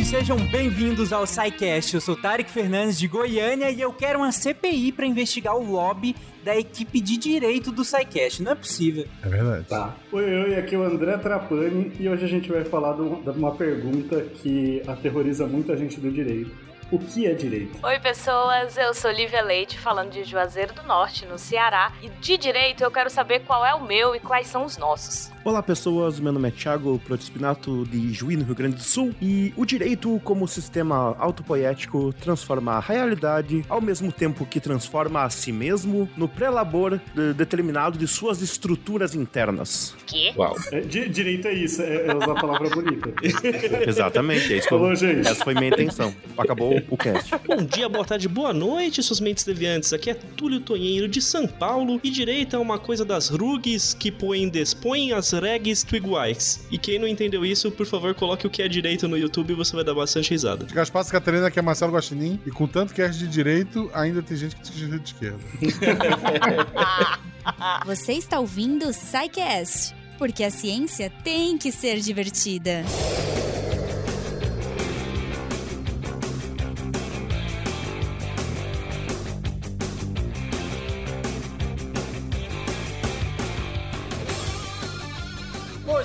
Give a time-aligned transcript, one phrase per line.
[0.00, 1.94] ouvintes, sejam bem-vindos ao SciCast.
[1.94, 6.16] Eu sou Tarek Fernandes de Goiânia e eu quero uma CPI para investigar o lobby
[6.44, 8.42] da equipe de direito do SciCast.
[8.42, 9.06] Não é possível.
[9.22, 9.64] É verdade.
[9.66, 9.94] Tá.
[10.12, 13.54] Oi, oi, aqui é o André Trapani e hoje a gente vai falar de uma
[13.54, 17.78] pergunta que aterroriza muita gente do direito o que é direito?
[17.86, 18.76] Oi, pessoas.
[18.76, 21.92] Eu sou Lívia Leite, falando de Juazeiro do Norte, no Ceará.
[22.02, 25.30] E de direito eu quero saber qual é o meu e quais são os nossos.
[25.42, 26.20] Olá, pessoas.
[26.20, 29.14] Meu nome é Thiago Protispinato, de Juí, no Rio Grande do Sul.
[29.22, 35.30] E o direito, como sistema autopoético, transforma a realidade ao mesmo tempo que transforma a
[35.30, 39.96] si mesmo no pré-labor de determinado de suas estruturas internas.
[40.06, 40.30] Que?
[40.36, 40.54] Uau.
[40.72, 43.10] É, di direito é isso, é, é, usar a palavra bonita.
[43.88, 44.68] Exatamente, é isso.
[44.68, 45.26] Falou, gente.
[45.26, 46.14] Essa foi minha intenção.
[46.36, 47.34] Acabou o cast.
[47.46, 49.90] Bom dia, boa tarde, boa noite, suas mentes deviantes.
[49.94, 54.12] Aqui é Túlio Tonheiro de São Paulo e direito é uma coisa das rugs que
[54.12, 56.66] põem despõem as regs twigwikes.
[56.70, 59.54] E quem não entendeu isso, por favor, coloque o que é direito no YouTube e
[59.54, 60.66] você vai dar bastante risada.
[60.66, 64.36] Gaspar Catarina, que é Marcelo Guaxinim, e com tanto que é de direito, ainda tem
[64.36, 65.38] gente que te de esquerda.
[67.86, 72.84] Você está ouvindo o SciCast, porque a ciência tem que ser divertida.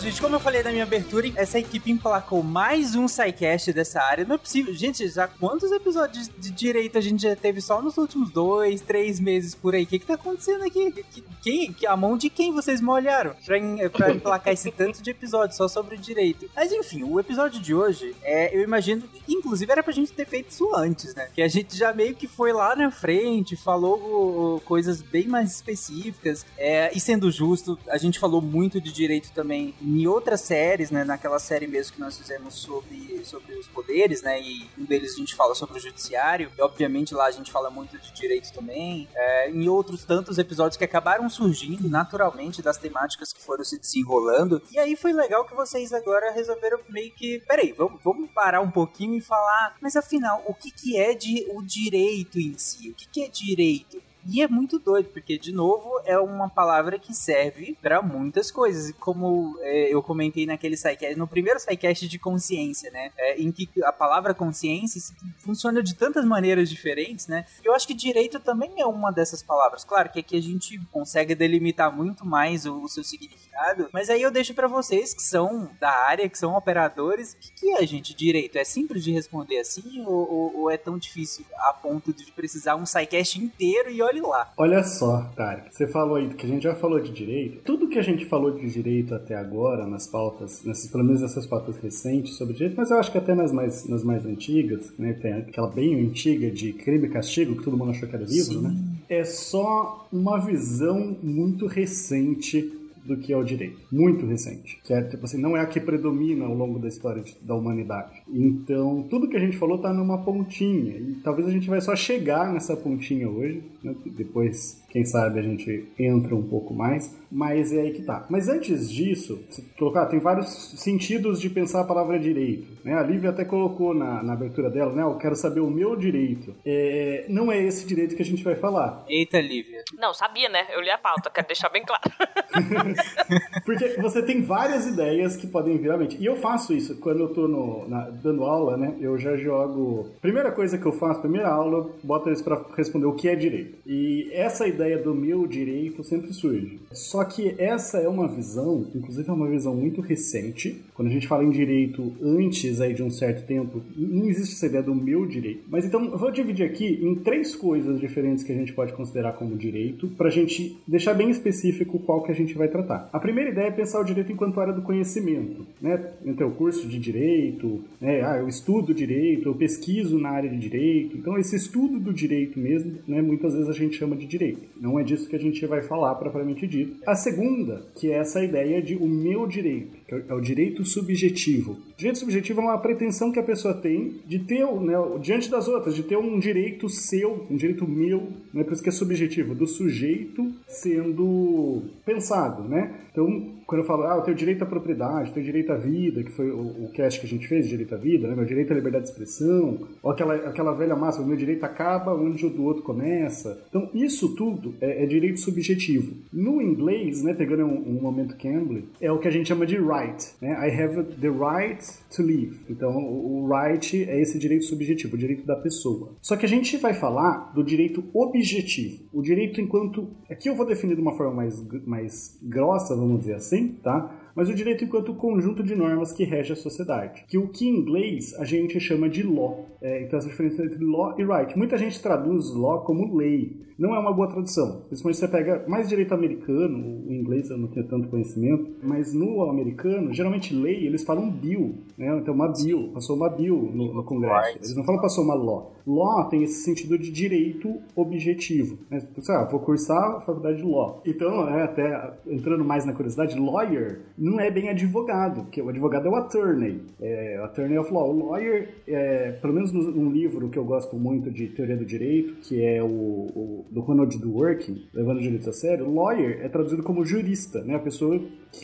[0.06, 4.23] Gente, como eu falei na minha abertura, essa equipe emplacou mais um SciCast dessa área.
[4.23, 4.72] Não é possível.
[4.72, 9.20] Gente, já quantos episódios de direito a gente já teve só nos últimos dois, três
[9.20, 9.84] meses por aí?
[9.84, 11.03] O que que tá acontecendo aqui?
[11.42, 15.67] Quem, a mão de quem vocês molharam pra, pra emplacar esse tanto de episódios só
[15.67, 16.47] sobre direito?
[16.56, 20.52] Mas enfim, o episódio de hoje, é, eu imagino inclusive era pra gente ter feito
[20.52, 21.30] isso antes, né?
[21.34, 26.45] Que a gente já meio que foi lá na frente, falou coisas bem mais específicas.
[26.58, 31.03] É, e sendo justo, a gente falou muito de direito também em outras séries, né?
[31.03, 34.42] Naquela série mesmo que nós fizemos sobre, sobre os poderes, né?
[34.42, 36.52] E um deles a gente fala sobre o judiciário.
[36.58, 39.08] E obviamente lá a gente fala muito de direito também.
[39.16, 44.62] É, em outros tantos episódios que acabaram surgindo naturalmente das temáticas que foram se desenrolando.
[44.72, 47.40] E aí foi legal que vocês agora resolveram meio que.
[47.48, 49.78] Peraí, vamos, vamos parar um pouquinho e falar.
[49.81, 52.90] Mas afinal, o que, que é de, o direito em si?
[52.90, 54.02] O que, que é direito?
[54.28, 58.91] E é muito doido, porque, de novo, é uma palavra que serve para muitas coisas.
[59.00, 63.12] Como é, eu comentei naquele SciCast, no primeiro SciCast de consciência, né?
[63.18, 65.02] É, em que a palavra consciência
[65.40, 67.46] funciona de tantas maneiras diferentes, né?
[67.63, 69.84] Eu acho que direito também é uma dessas palavras.
[69.84, 74.22] Claro que aqui a gente consegue delimitar muito mais o, o seu significado, mas aí
[74.22, 77.86] eu deixo para vocês que são da área, que são operadores, o que, que é,
[77.86, 78.57] gente, direito?
[78.57, 82.75] É simples de responder assim ou, ou, ou é tão difícil a ponto de precisar
[82.75, 84.52] um SciCast inteiro e olha lá.
[84.58, 87.62] Olha só, Tarek, você falou aí que a gente já falou de direito.
[87.64, 91.46] Tudo que a gente falou de direito até agora, nas pautas, nessas, pelo menos nessas
[91.46, 95.14] pautas recentes sobre direito, mas eu acho que até nas mais, nas mais antigas, né?
[95.14, 98.59] Tem aquela bem antiga de crime e castigo, que todo mundo achou que era livro,
[98.59, 98.62] Sim.
[98.62, 98.75] né?
[99.08, 102.72] É só uma visão muito recente
[103.06, 103.80] do que é o direito.
[103.92, 104.80] Muito recente.
[104.84, 107.54] Que é, tipo assim, não é a que predomina ao longo da história de, da
[107.54, 108.24] humanidade.
[108.28, 110.98] Então, tudo que a gente falou tá numa pontinha.
[110.98, 113.62] E talvez a gente vai só chegar nessa pontinha hoje.
[113.85, 113.96] Né?
[114.06, 117.16] Depois, quem sabe, a gente entra um pouco mais.
[117.31, 118.25] Mas é aí que tá.
[118.29, 119.44] Mas antes disso,
[119.78, 120.47] colocar, tem vários
[120.79, 122.66] sentidos de pensar a palavra direito.
[122.84, 122.94] Né?
[122.94, 125.03] A Lívia até colocou na, na abertura dela, né?
[125.03, 126.56] Eu quero saber o meu direito.
[126.66, 129.06] É, não é esse direito que a gente vai falar.
[129.07, 129.84] Eita, Lívia.
[130.00, 130.66] Não, sabia, né?
[130.74, 132.03] Eu li a pauta, quero deixar bem claro.
[133.66, 136.18] Porque você tem várias ideias que podem vir à mente.
[136.19, 138.95] E eu faço isso quando eu tô no, na, dando aula, né?
[139.00, 140.12] Eu já jogo.
[140.22, 143.35] Primeira coisa que eu faço, primeira aula, eu boto eles para responder o que é
[143.35, 143.75] direito.
[143.86, 146.80] E essa ideia do meu direito sempre surge.
[146.91, 150.84] Só que essa é uma visão, inclusive é uma visão muito recente.
[150.95, 154.66] Quando a gente fala em direito antes aí de um certo tempo, não existe essa
[154.66, 155.63] ideia do meu direito.
[155.69, 159.33] Mas então eu vou dividir aqui em três coisas diferentes que a gente pode considerar
[159.33, 163.09] como direito, pra gente deixar bem específico qual que a gente vai tratar.
[163.12, 166.12] A primeira ideia é pensar o direito enquanto área do conhecimento, né?
[166.25, 168.21] Então, o curso de direito, né?
[168.21, 171.18] Ah, eu estudo direito, eu pesquiso na área de direito.
[171.18, 173.21] Então, esse estudo do direito mesmo, né?
[173.21, 174.62] Muitas vezes a gente chama de direito.
[174.80, 176.98] Não é disso que a gente vai falar propriamente dito.
[177.06, 181.81] A segunda, que é essa ideia de o meu direito, é o direito subjetivo.
[181.97, 185.95] Direito subjetivo é uma pretensão que a pessoa tem de ter, né, diante das outras,
[185.95, 188.63] de ter um direito seu, um direito meu, né?
[188.63, 192.94] Por isso que é subjetivo, do sujeito sendo pensado, né?
[193.12, 196.31] Então, quando eu falo, ah, eu tenho direito à propriedade, tenho direito à vida, que
[196.31, 198.36] foi o, o cast que a gente fez, direito à vida, né?
[198.36, 202.45] meu direito à liberdade de expressão, ou aquela, aquela velha máxima, meu direito acaba onde
[202.45, 203.63] o do outro começa.
[203.69, 206.13] Então, isso tudo é, é direito subjetivo.
[206.31, 209.77] No inglês, né, pegando um, um momento Cambly, é o que a gente chama de
[209.77, 210.33] right.
[210.41, 210.51] Né?
[210.51, 211.85] I have the right
[212.16, 212.58] to live.
[212.70, 216.16] Então, o right é esse direito subjetivo, o direito da pessoa.
[216.22, 219.04] Só que a gente vai falar do direito objetivo.
[219.14, 220.10] O direito enquanto.
[220.30, 224.25] Aqui eu vou definir de uma forma mais, mais grossa, vamos dizer assim, tá?
[224.36, 227.78] Mas o direito enquanto conjunto de normas que rege a sociedade, que o que em
[227.78, 229.66] inglês a gente chama de law.
[229.82, 231.58] É, então essa diferença entre law e right.
[231.58, 233.64] Muita gente traduz law como lei.
[233.78, 234.82] Não é uma boa tradução.
[234.88, 239.50] Principalmente você pega mais direito americano, o inglês eu não tenho tanto conhecimento, mas no
[239.50, 242.18] americano, geralmente lei, eles falam bill, né?
[242.18, 244.58] Então uma bill, passou uma bill no, no Congresso.
[244.58, 245.75] Eles não falam passou uma law.
[245.86, 248.78] Law tem esse sentido de direito objetivo.
[248.90, 249.02] Né?
[249.18, 251.02] Então, ah, vou cursar a faculdade de law.
[251.06, 256.08] Então, é, até entrando mais na curiosidade, lawyer não é bem advogado, porque o advogado
[256.08, 258.10] é o attorney, é, attorney of law.
[258.10, 262.36] O lawyer, é, pelo menos num livro que eu gosto muito de teoria do direito,
[262.42, 266.84] que é o, o do Ronald Dworkin, Levando o Direito a Sério, lawyer é traduzido
[266.84, 267.76] como jurista, né?
[267.76, 268.20] A pessoa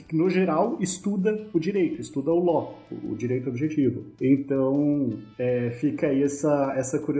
[0.08, 4.06] que, no geral, estuda o direito, estuda o law, o direito objetivo.
[4.22, 7.11] Então, é, fica aí essa, essa curiosidade.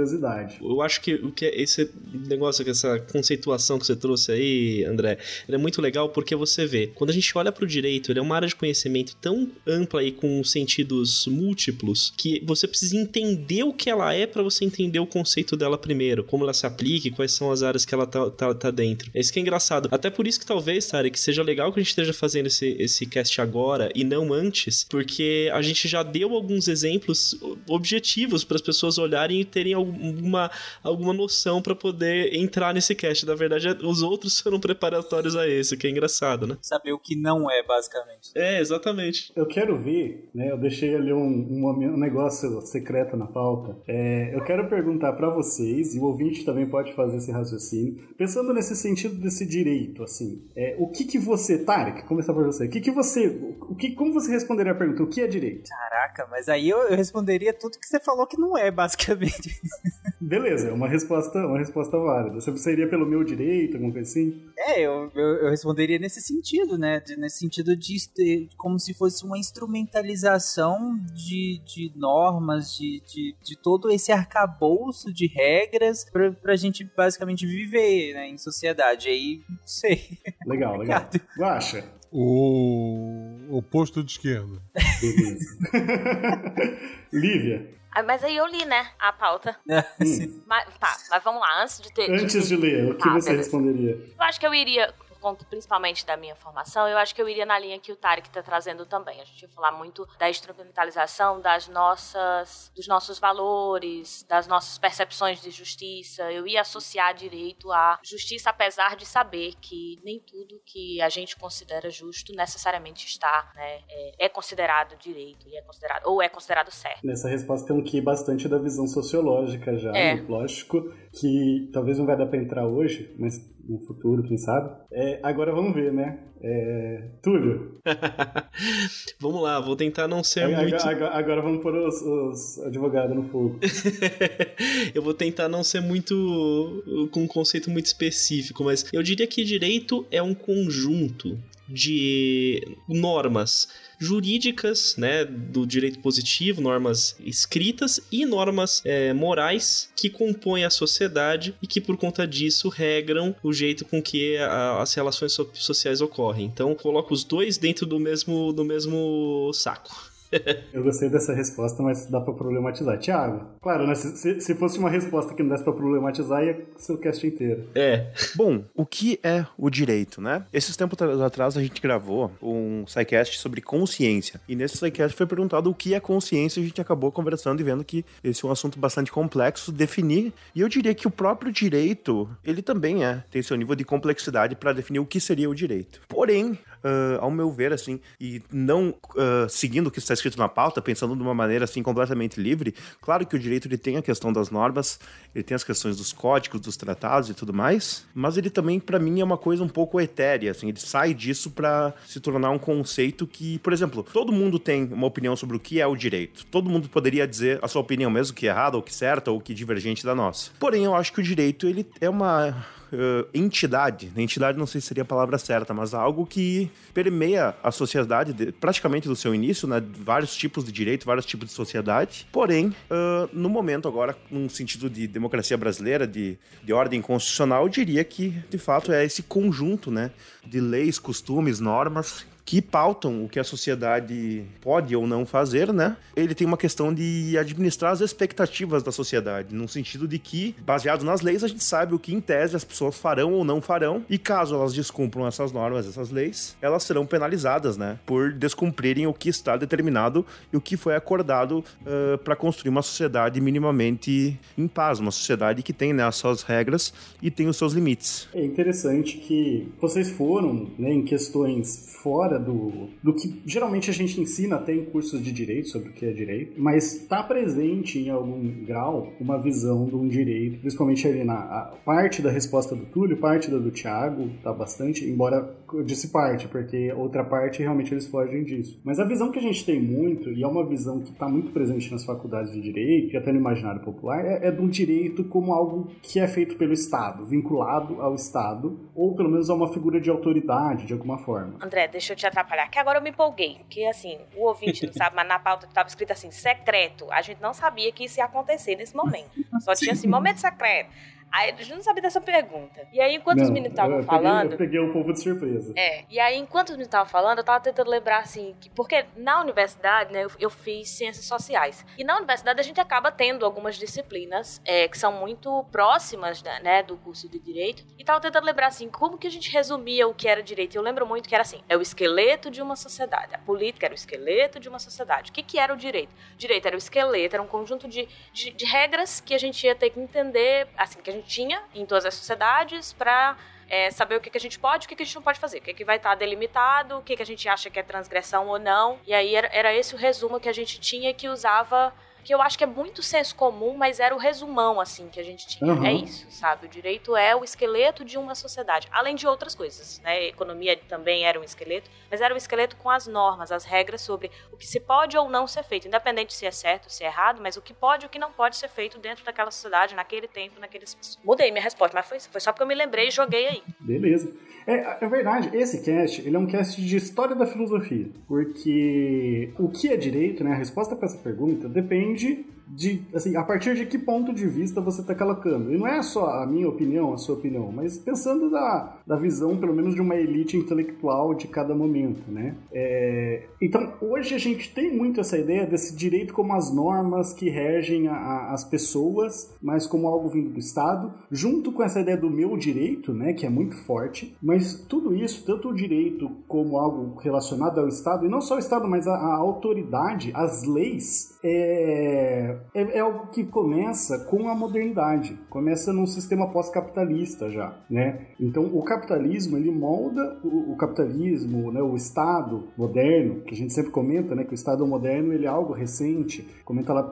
[0.62, 1.90] Eu acho que, que esse
[2.28, 5.18] negócio, essa conceituação que você trouxe aí, André,
[5.48, 8.22] é muito legal porque você vê, quando a gente olha para o direito, ele é
[8.22, 13.74] uma área de conhecimento tão ampla e com sentidos múltiplos que você precisa entender o
[13.74, 17.12] que ela é para você entender o conceito dela primeiro, como ela se aplica e
[17.12, 19.10] quais são as áreas que ela tá, tá, tá dentro.
[19.14, 19.90] É isso que é engraçado.
[19.92, 23.06] Até por isso que talvez, Tarek, seja legal que a gente esteja fazendo esse, esse
[23.06, 28.62] cast agora e não antes, porque a gente já deu alguns exemplos objetivos para as
[28.62, 30.52] pessoas olharem e terem alguma,
[30.84, 33.26] alguma noção para poder entrar nesse cast.
[33.26, 36.58] Na verdade, os outros foram preparatórios a esse, que é engraçado, né?
[36.62, 38.32] Saber o que não é, basicamente.
[38.36, 39.32] É, exatamente.
[39.36, 40.52] Eu quero ver, né?
[40.52, 43.78] Eu deixei ali um, um, um negócio secreto na pauta.
[43.88, 48.54] É, eu quero perguntar para vocês, e o ouvinte também pode fazer esse raciocínio, pensando
[48.54, 52.70] nesse sentido desse direito, assim, é, o que que você, Tarek, começar por você, o
[52.70, 53.28] que que você,
[53.62, 55.70] o que, como você responderia a pergunta, o que é direito?
[55.70, 59.62] Caraca, mas aí eu, eu responderia tudo que você falou que não é, basicamente.
[60.22, 62.40] Beleza, é uma resposta, uma resposta válida.
[62.40, 64.48] Você seria pelo meu direito, alguma coisa assim?
[64.58, 67.00] É, eu, eu, eu responderia nesse sentido, né?
[67.00, 73.36] De, nesse sentido de, de, como se fosse uma instrumentalização de, de normas, de, de,
[73.44, 79.10] de todo esse arcabouço de regras pra, pra gente basicamente viver né, em sociedade.
[79.10, 80.20] Aí, não sei.
[80.46, 81.10] Legal, legal.
[81.38, 81.84] Guaxa.
[82.14, 84.62] O oposto de esquerda.
[85.02, 85.58] Beleza.
[87.12, 87.81] Lívia.
[87.94, 89.56] Ah, mas aí eu li, né, a pauta.
[90.02, 90.42] Hum.
[90.48, 92.10] Mas, tá, mas vamos lá, antes de ter.
[92.12, 93.44] Antes de ler, o que Tá, você beleza.
[93.44, 93.92] responderia?
[94.18, 97.46] Eu acho que eu iria, conta principalmente da minha formação, eu acho que eu iria
[97.46, 99.22] na linha que o Tarek está trazendo também.
[99.22, 105.42] A gente ia falar muito da instrumentalização das nossas, dos nossos valores, das nossas percepções
[105.42, 106.32] de justiça.
[106.32, 111.36] Eu ia associar direito à justiça, apesar de saber que nem tudo que a gente
[111.38, 116.72] considera justo necessariamente está, né, é, é considerado direito e é considerado ou é considerado
[116.72, 117.06] certo.
[117.06, 120.16] Nessa resposta tem um que bastante da visão sociológica já, É.
[120.28, 120.82] lógico,
[121.20, 123.36] que talvez não vai dar pra entrar hoje, mas
[123.68, 124.70] no futuro, quem sabe.
[124.92, 126.20] É, agora vamos ver, né?
[126.44, 127.80] É, Túlio,
[129.20, 130.76] Vamos lá, vou tentar não ser agora, muito.
[130.88, 133.60] agora- agora vamos pôr os, os advogados no fogo.
[134.96, 137.10] eu vou tentar não ser muito.
[137.12, 141.38] com um conceito muito específico, mas eu diria que direito é um conjunto
[141.72, 143.68] de normas
[144.00, 151.54] jurídicas, né, do direito positivo, normas escritas e normas é, morais que compõem a sociedade
[151.62, 156.02] e que por conta disso regram o jeito com que a- as relações so- sociais
[156.02, 156.46] ocorrem.
[156.46, 160.11] Então, coloco os dois dentro do mesmo do mesmo saco.
[160.74, 162.98] Eu gostei dessa resposta, mas dá pra problematizar.
[162.98, 163.96] Tiago, claro, né?
[163.96, 167.26] Se, se- se fosse uma resposta que não desse pra problematizar, ia ser o cast
[167.26, 167.66] inteiro.
[167.76, 170.46] É, Bom, o que é o direito, né?
[170.54, 174.40] Esses tempos atrás a gente gravou um SciCast sobre consciência.
[174.48, 177.64] E nesse SciCast foi perguntado o que é consciência e a gente acabou conversando e
[177.64, 180.34] vendo que esse é um assunto bastante complexo de definir.
[180.56, 184.56] E eu diria que o próprio direito, ele também é, tem seu nível de complexidade
[184.56, 186.02] para definir o que seria o direito.
[186.08, 190.48] Porém, ah, ao meu ver, assim, e não ah, seguindo o que está escrito na
[190.48, 194.02] pauta, pensando de uma maneira assim completamente livre, claro que o direito ele tem a
[194.02, 195.00] questão das normas,
[195.34, 199.00] ele tem as questões dos códigos, dos tratados e tudo mais, mas ele também para
[199.00, 202.60] mim é uma coisa um pouco etérea, assim, ele sai disso para se tornar um
[202.60, 206.46] conceito que, por exemplo, todo mundo tem uma opinião sobre o que é o direito.
[206.46, 209.40] Todo mundo poderia dizer a sua opinião mesmo que é errada ou que certa ou
[209.40, 210.52] que divergente da nossa.
[210.60, 214.88] Porém, eu acho que o direito ele é uma eh, entidade, entidade não sei se
[214.88, 219.68] seria a palavra certa, mas algo que permeia a sociedade de- praticamente do seu início,
[219.68, 219.82] né?
[220.00, 222.28] Vários tipos de direito, vários tipos de sociedade.
[222.32, 227.70] Porém, eh, no momento agora, num sentido de democracia brasileira, de, de ordem constitucional, eu
[227.70, 230.12] diria que, de fato, é esse conjunto, né?
[230.46, 235.96] De leis, costumes, normas que pautam o que a sociedade pode ou não fazer, né?
[236.16, 241.04] Ele tem uma questão de administrar as expectativas da sociedade, no sentido de que, baseado
[241.04, 244.04] nas leis, a gente sabe o que, em tese, as pessoas farão ou não farão,
[244.10, 248.00] e caso elas descumpram essas normas, essas leis, elas serão penalizadas, né?
[248.06, 252.82] Por descumprirem o que está determinado e o que foi acordado uh, para construir uma
[252.82, 257.58] sociedade minimamente em paz, uma sociedade que tem né, as suas regras e tem os
[257.58, 258.28] seus limites.
[258.34, 264.20] É interessante que vocês foram né, em questões fora do, do que geralmente a gente
[264.20, 268.10] ensina até em cursos de direito sobre o que é direito, mas está presente em
[268.10, 273.18] algum grau uma visão de um direito, principalmente ali na parte da resposta do Túlio,
[273.18, 278.08] parte da do Tiago, tá bastante, embora eu disse parte, porque outra parte realmente eles
[278.08, 278.80] fogem disso.
[278.84, 281.52] Mas a visão que a gente tem muito, e é uma visão que está muito
[281.52, 285.54] presente nas faculdades de direito e até no imaginário popular, é, é do direito como
[285.54, 290.00] algo que é feito pelo Estado, vinculado ao Estado, ou pelo menos a uma figura
[290.00, 291.56] de autoridade, de alguma forma.
[291.62, 293.58] André, deixa eu te atrapalhar, que agora eu me empolguei.
[293.60, 297.12] Porque, assim, o ouvinte não sabe, mas na pauta estava escrito assim, secreto.
[297.12, 299.32] A gente não sabia que isso ia acontecer nesse momento.
[299.60, 300.90] Só tinha assim, momento secreto.
[301.32, 302.86] Aí a gente não sabia dessa pergunta.
[302.92, 304.52] E aí, enquanto não, os meninos estavam falando.
[304.52, 305.74] Eu peguei o um povo de surpresa.
[305.78, 306.04] É.
[306.10, 308.54] E aí, enquanto os meninos estavam falando, eu tava tentando lembrar assim.
[308.60, 311.86] Que, porque na universidade, né, eu, eu, fiz ciências sociais.
[311.98, 316.60] E na universidade a gente acaba tendo algumas disciplinas é, que são muito próximas né,
[316.62, 317.86] né, do curso de direito.
[317.98, 320.76] E tava tentando lembrar assim, como que a gente resumia o que era direito.
[320.76, 323.34] Eu lembro muito que era assim: é o esqueleto de uma sociedade.
[323.34, 325.32] A política era o esqueleto de uma sociedade.
[325.32, 326.14] O que, que era o direito?
[326.34, 329.66] O direito era o esqueleto, era um conjunto de, de, de regras que a gente
[329.66, 333.38] ia ter que entender, assim, que a gente tinha em todas as sociedades para
[333.70, 335.22] é, saber o que, que a gente pode e o que, que a gente não
[335.22, 337.80] pode fazer, o que, que vai estar delimitado, o que, que a gente acha que
[337.80, 339.00] é transgressão ou não.
[339.08, 342.42] E aí era, era esse o resumo que a gente tinha que usava que eu
[342.42, 345.74] acho que é muito senso comum, mas era o resumão, assim, que a gente tinha.
[345.74, 345.86] Uhum.
[345.86, 346.66] É isso, sabe?
[346.66, 350.12] O direito é o esqueleto de uma sociedade, além de outras coisas, né?
[350.12, 354.02] A economia também era um esqueleto, mas era um esqueleto com as normas, as regras
[354.02, 357.08] sobre o que se pode ou não ser feito, independente se é certo, se é
[357.08, 359.96] errado, mas o que pode e o que não pode ser feito dentro daquela sociedade,
[359.96, 361.20] naquele tempo, naquele espaço.
[361.24, 363.64] Mudei minha resposta, mas foi, foi só porque eu me lembrei e joguei aí.
[363.80, 364.32] Beleza.
[364.68, 369.70] É, é verdade, esse cast, ele é um cast de história da filosofia, porque o
[369.70, 372.46] que é direito, né, a resposta para essa pergunta depende 邻居。
[372.76, 375.74] De, assim, a partir de que ponto de vista você está colocando.
[375.74, 379.58] E não é só a minha opinião, a sua opinião, mas pensando da, da visão,
[379.58, 382.56] pelo menos, de uma elite intelectual de cada momento, né?
[382.72, 387.50] É, então, hoje a gente tem muito essa ideia desse direito como as normas que
[387.50, 392.18] regem a, a, as pessoas, mas como algo vindo do Estado, junto com essa ideia
[392.18, 396.78] do meu direito, né, que é muito forte, mas tudo isso, tanto o direito como
[396.78, 401.38] algo relacionado ao Estado, e não só o Estado, mas a, a autoridade, as leis,
[401.44, 408.28] é, é, é, algo que começa com a modernidade, começa num sistema pós-capitalista já, né?
[408.40, 411.82] Então o capitalismo ele molda o, o, capitalismo, né?
[411.82, 414.44] O Estado moderno que a gente sempre comenta, né?
[414.44, 416.48] Que o Estado moderno ele é algo recente.
[416.66, 417.04] Comenta lá,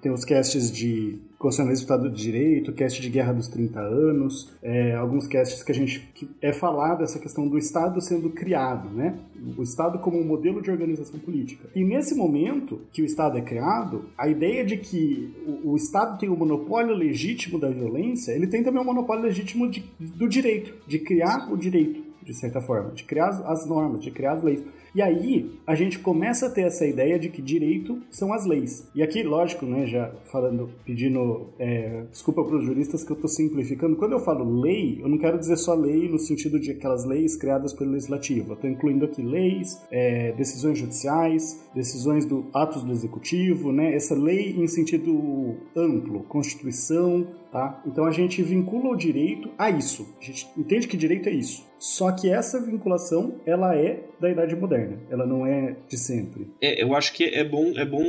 [0.00, 4.52] tem os casts de constitucionalismo do Estado de Direito, cast de Guerra dos 30 Anos,
[4.62, 8.88] é, alguns casts que a gente que é falado essa questão do Estado sendo criado,
[8.90, 9.18] né?
[9.58, 11.68] O Estado como um modelo de organização política.
[11.74, 16.18] E nesse momento que o Estado é criado, a ideia de que o, o Estado
[16.18, 20.74] tem o monopólio legítimo da violência, ele tem também o monopólio legítimo de, do direito,
[20.86, 24.62] de criar o direito, de certa forma, de criar as normas, de criar as leis.
[24.94, 28.88] E aí a gente começa a ter essa ideia de que direito são as leis.
[28.94, 33.28] E aqui, lógico, né, já falando, pedindo é, desculpa para os juristas que eu estou
[33.28, 33.96] simplificando.
[33.96, 37.36] Quando eu falo lei, eu não quero dizer só lei no sentido de aquelas leis
[37.36, 38.52] criadas pelo legislativo.
[38.52, 43.94] Estou incluindo aqui leis, é, decisões judiciais, decisões do atos do executivo, né?
[43.94, 47.82] Essa lei em sentido amplo, constituição, tá?
[47.86, 50.06] Então a gente vincula o direito a isso.
[50.20, 51.64] A gente entende que direito é isso.
[51.78, 54.81] Só que essa vinculação, ela é da idade moderna.
[55.10, 56.46] Ela não é de sempre.
[56.60, 58.04] É, eu acho que é bom, é bom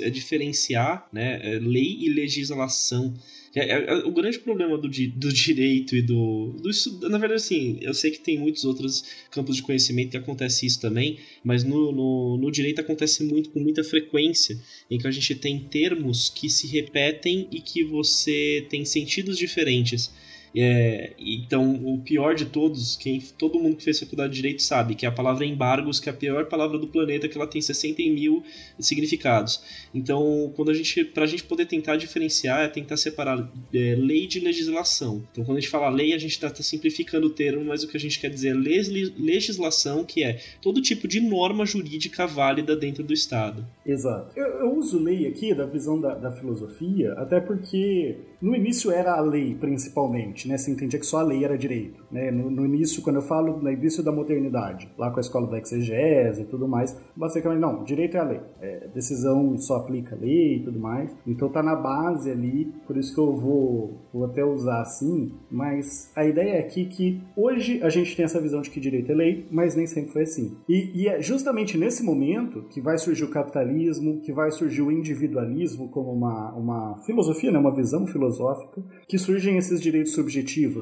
[0.00, 3.14] é, diferenciar né, é, lei e legislação.
[3.54, 7.08] É, é, é, o grande problema do, do direito e do, do.
[7.08, 10.80] Na verdade, assim, eu sei que tem muitos outros campos de conhecimento que acontece isso
[10.80, 14.58] também, mas no, no, no direito acontece muito com muita frequência,
[14.90, 20.10] em que a gente tem termos que se repetem e que você tem sentidos diferentes.
[20.54, 24.94] É, então, o pior de todos, quem todo mundo que fez faculdade de Direito sabe,
[24.94, 27.60] que é a palavra embargos, que é a pior palavra do planeta, que ela tem
[27.60, 28.42] 60 mil
[28.78, 29.62] significados.
[29.94, 34.40] Então, quando a gente, pra gente poder tentar diferenciar, é tentar separar é, lei de
[34.40, 35.22] legislação.
[35.32, 37.88] Então, quando a gente fala lei, a gente está tá simplificando o termo, mas o
[37.88, 42.76] que a gente quer dizer é legislação, que é todo tipo de norma jurídica válida
[42.76, 43.64] dentro do Estado.
[43.86, 44.32] Exato.
[44.36, 49.14] Eu, eu uso lei aqui da visão da, da filosofia, até porque no início era
[49.14, 50.58] a lei, principalmente left, né?
[50.58, 52.30] Você entendia que só a lei era direito, né?
[52.30, 55.58] No, no início, quando eu falo no início da modernidade, lá com a escola da
[55.58, 58.40] exegese e tudo mais, basicamente, não, direito é a lei.
[58.60, 61.14] É, decisão só aplica a lei e tudo mais.
[61.26, 66.10] Então tá na base ali, por isso que eu vou, vou até usar assim, mas
[66.14, 69.14] a ideia é aqui que hoje a gente tem essa visão de que direito é
[69.14, 70.56] lei, mas nem sempre foi assim.
[70.68, 74.90] E, e é justamente nesse momento que vai surgir o capitalismo, que vai surgir o
[74.90, 77.58] individualismo como uma, uma filosofia, né?
[77.58, 80.31] uma visão filosófica, que surgem esses direitos subjetivos,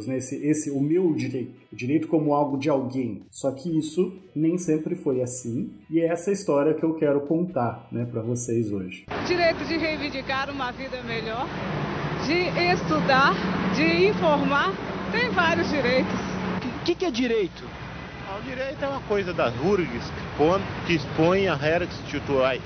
[0.06, 0.18] né?
[0.18, 3.22] esse, esse o meu direito, o direito como algo de alguém.
[3.30, 7.88] Só que isso nem sempre foi assim, e é essa história que eu quero contar
[7.90, 9.04] né, para vocês hoje.
[9.26, 11.46] Direito de reivindicar uma vida melhor,
[12.26, 13.34] de estudar,
[13.74, 14.72] de informar,
[15.10, 16.12] tem vários direitos.
[16.80, 17.64] O que, que é direito?
[18.28, 20.10] Ah, o direito é uma coisa das URGs
[20.86, 22.62] que expõe a regras institucionais.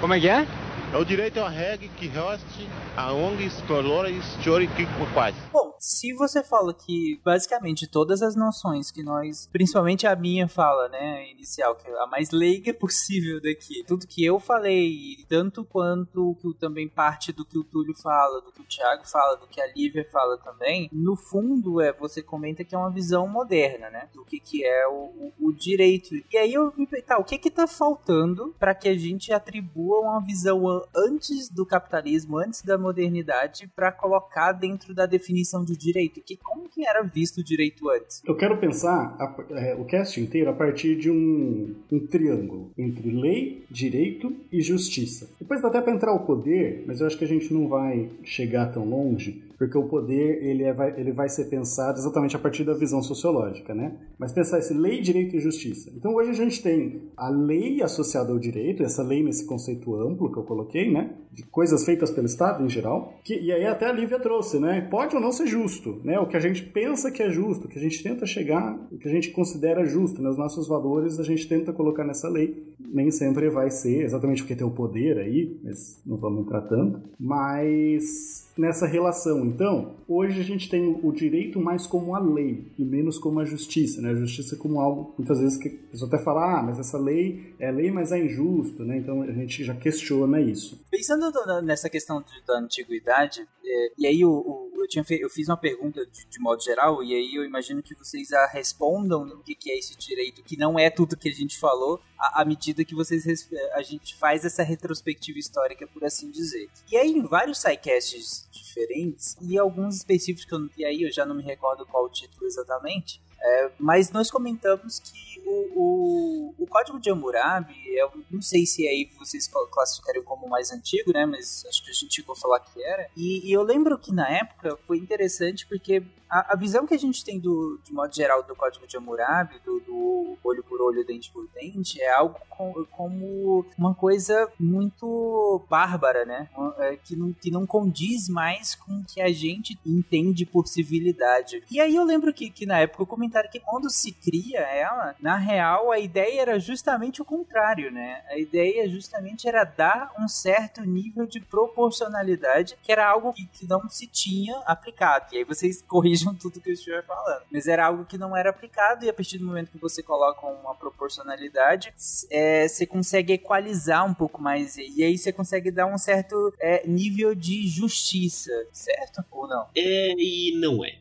[0.00, 0.46] Como é que é?
[0.92, 5.36] É o direito à regra que reste a ONGs, valores, teóricos quais.
[5.52, 10.88] Bom, se você fala que basicamente todas as noções que nós, principalmente a minha fala,
[10.88, 16.36] né, inicial, que é a mais leiga possível daqui, tudo que eu falei, tanto quanto
[16.42, 19.60] que também parte do que o Túlio fala, do que o Thiago fala, do que
[19.60, 24.08] a Lívia fala também, no fundo é você comenta que é uma visão moderna, né,
[24.12, 26.16] do que que é o, o, direito.
[26.32, 30.00] E aí eu me tá, o que que tá faltando para que a gente atribua
[30.00, 36.20] uma visão antes do capitalismo, antes da modernidade, para colocar dentro da definição de direito?
[36.20, 38.22] Que como que era visto o direito antes?
[38.26, 43.10] Eu quero pensar a, é, o cast inteiro a partir de um, um triângulo entre
[43.10, 45.28] lei, direito e justiça.
[45.38, 48.08] Depois dá até para entrar o poder, mas eu acho que a gente não vai
[48.24, 52.38] chegar tão longe porque o poder ele, é, vai, ele vai ser pensado exatamente a
[52.38, 53.94] partir da visão sociológica, né?
[54.18, 55.92] Mas pensar esse lei, direito e justiça.
[55.94, 60.32] Então hoje a gente tem a lei associada ao direito, essa lei nesse conceito amplo
[60.32, 61.14] que eu coloquei, né?
[61.30, 64.80] De coisas feitas pelo Estado em geral, que, e aí até a Lívia trouxe, né?
[64.90, 66.18] Pode ou não ser justo, né?
[66.18, 68.96] O que a gente pensa que é justo, o que a gente tenta chegar, o
[68.96, 70.30] que a gente considera justo, né?
[70.30, 72.66] Os nossos valores a gente tenta colocar nessa lei.
[72.78, 77.02] Nem sempre vai ser, exatamente porque tem o poder aí, mas não vamos entrar tanto,
[77.20, 79.46] mas nessa relação.
[79.46, 83.44] Então, hoje a gente tem o direito mais como a lei e menos como a
[83.44, 84.10] justiça, né?
[84.10, 87.54] A justiça como algo, muitas vezes, que a pessoa até fala, ah, mas essa lei
[87.58, 88.98] é lei, mas é injusto, né?
[88.98, 90.84] Então a gente já questiona isso.
[90.90, 95.56] Pensando nessa questão da antiguidade, é, e aí o, o, eu, tinha eu fiz uma
[95.56, 99.54] pergunta de, de, modo geral, e aí eu imagino que vocês a respondam o que,
[99.54, 102.84] que é esse direito, que não é tudo que a gente falou, à, à medida
[102.84, 103.24] que vocês
[103.72, 106.68] a gente faz essa retrospectiva histórica, por assim dizer.
[106.90, 111.42] E aí, em vários sidecasts diferentes, e alguns específicos, e aí eu já não me
[111.42, 117.10] recordo qual o título exatamente, é, mas nós comentamos que o, o, o, código de
[117.10, 121.26] Hammurabi, eu não sei se aí vocês classificariam como mais antigo, né?
[121.26, 123.08] Mas acho que a gente chegou a falar que era.
[123.16, 126.98] E, e eu lembro que na época foi interessante porque a, a, visão que a
[126.98, 131.04] gente tem do, de modo geral do código de Hammurabi, do, do olho por olho,
[131.04, 136.48] dente por dente, é algo com, como uma coisa muito bárbara, né?
[136.78, 141.62] É, que, não, que não condiz mais com o que a gente entende por civilidade.
[141.70, 145.14] E aí eu lembro que, que na época eu comentário que quando se cria ela,
[145.20, 148.22] na real a ideia era justamente o contrário, né?
[148.28, 153.66] A ideia justamente era dar um certo nível de proporcionalidade, que era algo que, que
[153.66, 155.26] não se tinha aplicado.
[155.32, 157.42] E aí vocês corrijam tudo que eu estiver falando.
[157.50, 160.46] Mas era algo que não era aplicado, e a partir do momento que você coloca
[160.46, 161.94] uma proporcionalidade,
[162.30, 164.76] é, você consegue equalizar um pouco mais.
[164.76, 169.24] E aí você consegue dar um certo é, nível de justiça, certo?
[169.30, 169.68] Ou não?
[169.76, 170.98] É e não é.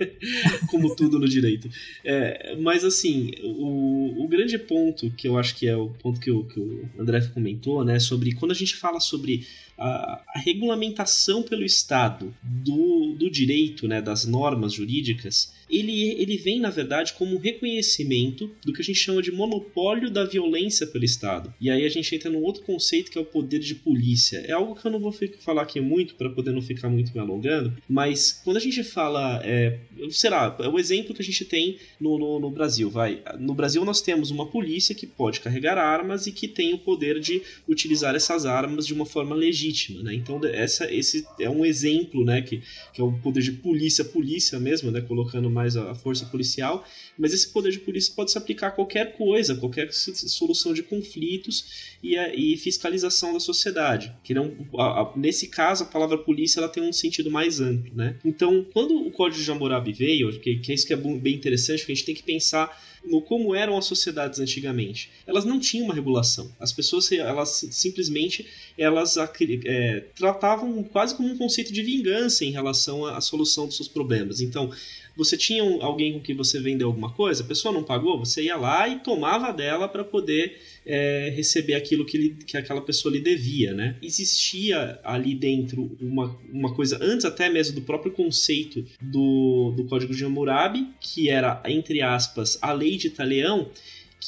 [0.70, 1.65] Como tudo no direito.
[2.04, 6.30] É, mas assim, o, o grande ponto que eu acho que é o ponto que
[6.30, 7.98] o, que o André comentou, né?
[7.98, 9.46] Sobre quando a gente fala sobre
[9.78, 16.60] a, a regulamentação pelo Estado do, do direito, né, das normas jurídicas, ele, ele vem,
[16.60, 21.04] na verdade, como um reconhecimento do que a gente chama de monopólio da violência pelo
[21.04, 21.52] Estado.
[21.60, 24.38] E aí a gente entra num outro conceito que é o poder de polícia.
[24.46, 27.18] É algo que eu não vou falar aqui muito para poder não ficar muito me
[27.18, 29.78] alongando, mas quando a gente fala, é,
[30.10, 33.22] será, é o exemplo que a gente tem no, no, no Brasil, vai.
[33.38, 37.18] No Brasil nós temos uma polícia que pode carregar armas e que tem o poder
[37.18, 39.65] de utilizar essas armas de uma forma legítima,
[40.02, 40.14] né?
[40.14, 44.58] Então essa, esse é um exemplo, né, que, que é o poder de polícia, polícia
[44.58, 46.84] mesmo, né, colocando mais a força policial,
[47.18, 51.96] mas esse poder de polícia pode se aplicar a qualquer coisa, qualquer solução de conflitos
[52.02, 54.12] e, a, e fiscalização da sociedade.
[54.22, 57.94] Que não, a, a, nesse caso, a palavra polícia ela tem um sentido mais amplo,
[57.94, 58.16] né?
[58.24, 61.80] Então, quando o Código de Hammurabi veio, que, que é isso que é bem interessante,
[61.80, 62.70] porque a gente tem que pensar
[63.06, 65.10] no como eram as sociedades antigamente.
[65.26, 66.50] Elas não tinham uma regulação.
[66.58, 73.06] As pessoas, elas simplesmente, elas é, tratavam quase como um conceito de vingança em relação
[73.06, 74.40] à solução dos seus problemas.
[74.40, 74.70] Então,
[75.16, 78.56] você tinha alguém com que você vendeu alguma coisa, a pessoa não pagou, você ia
[78.56, 83.20] lá e tomava dela para poder é, receber aquilo que, ele, que aquela pessoa lhe
[83.20, 83.96] devia, né?
[84.00, 90.14] Existia ali dentro uma, uma coisa, antes até mesmo do próprio conceito do, do Código
[90.14, 93.68] de Hammurabi, que era, entre aspas, a lei de Italião,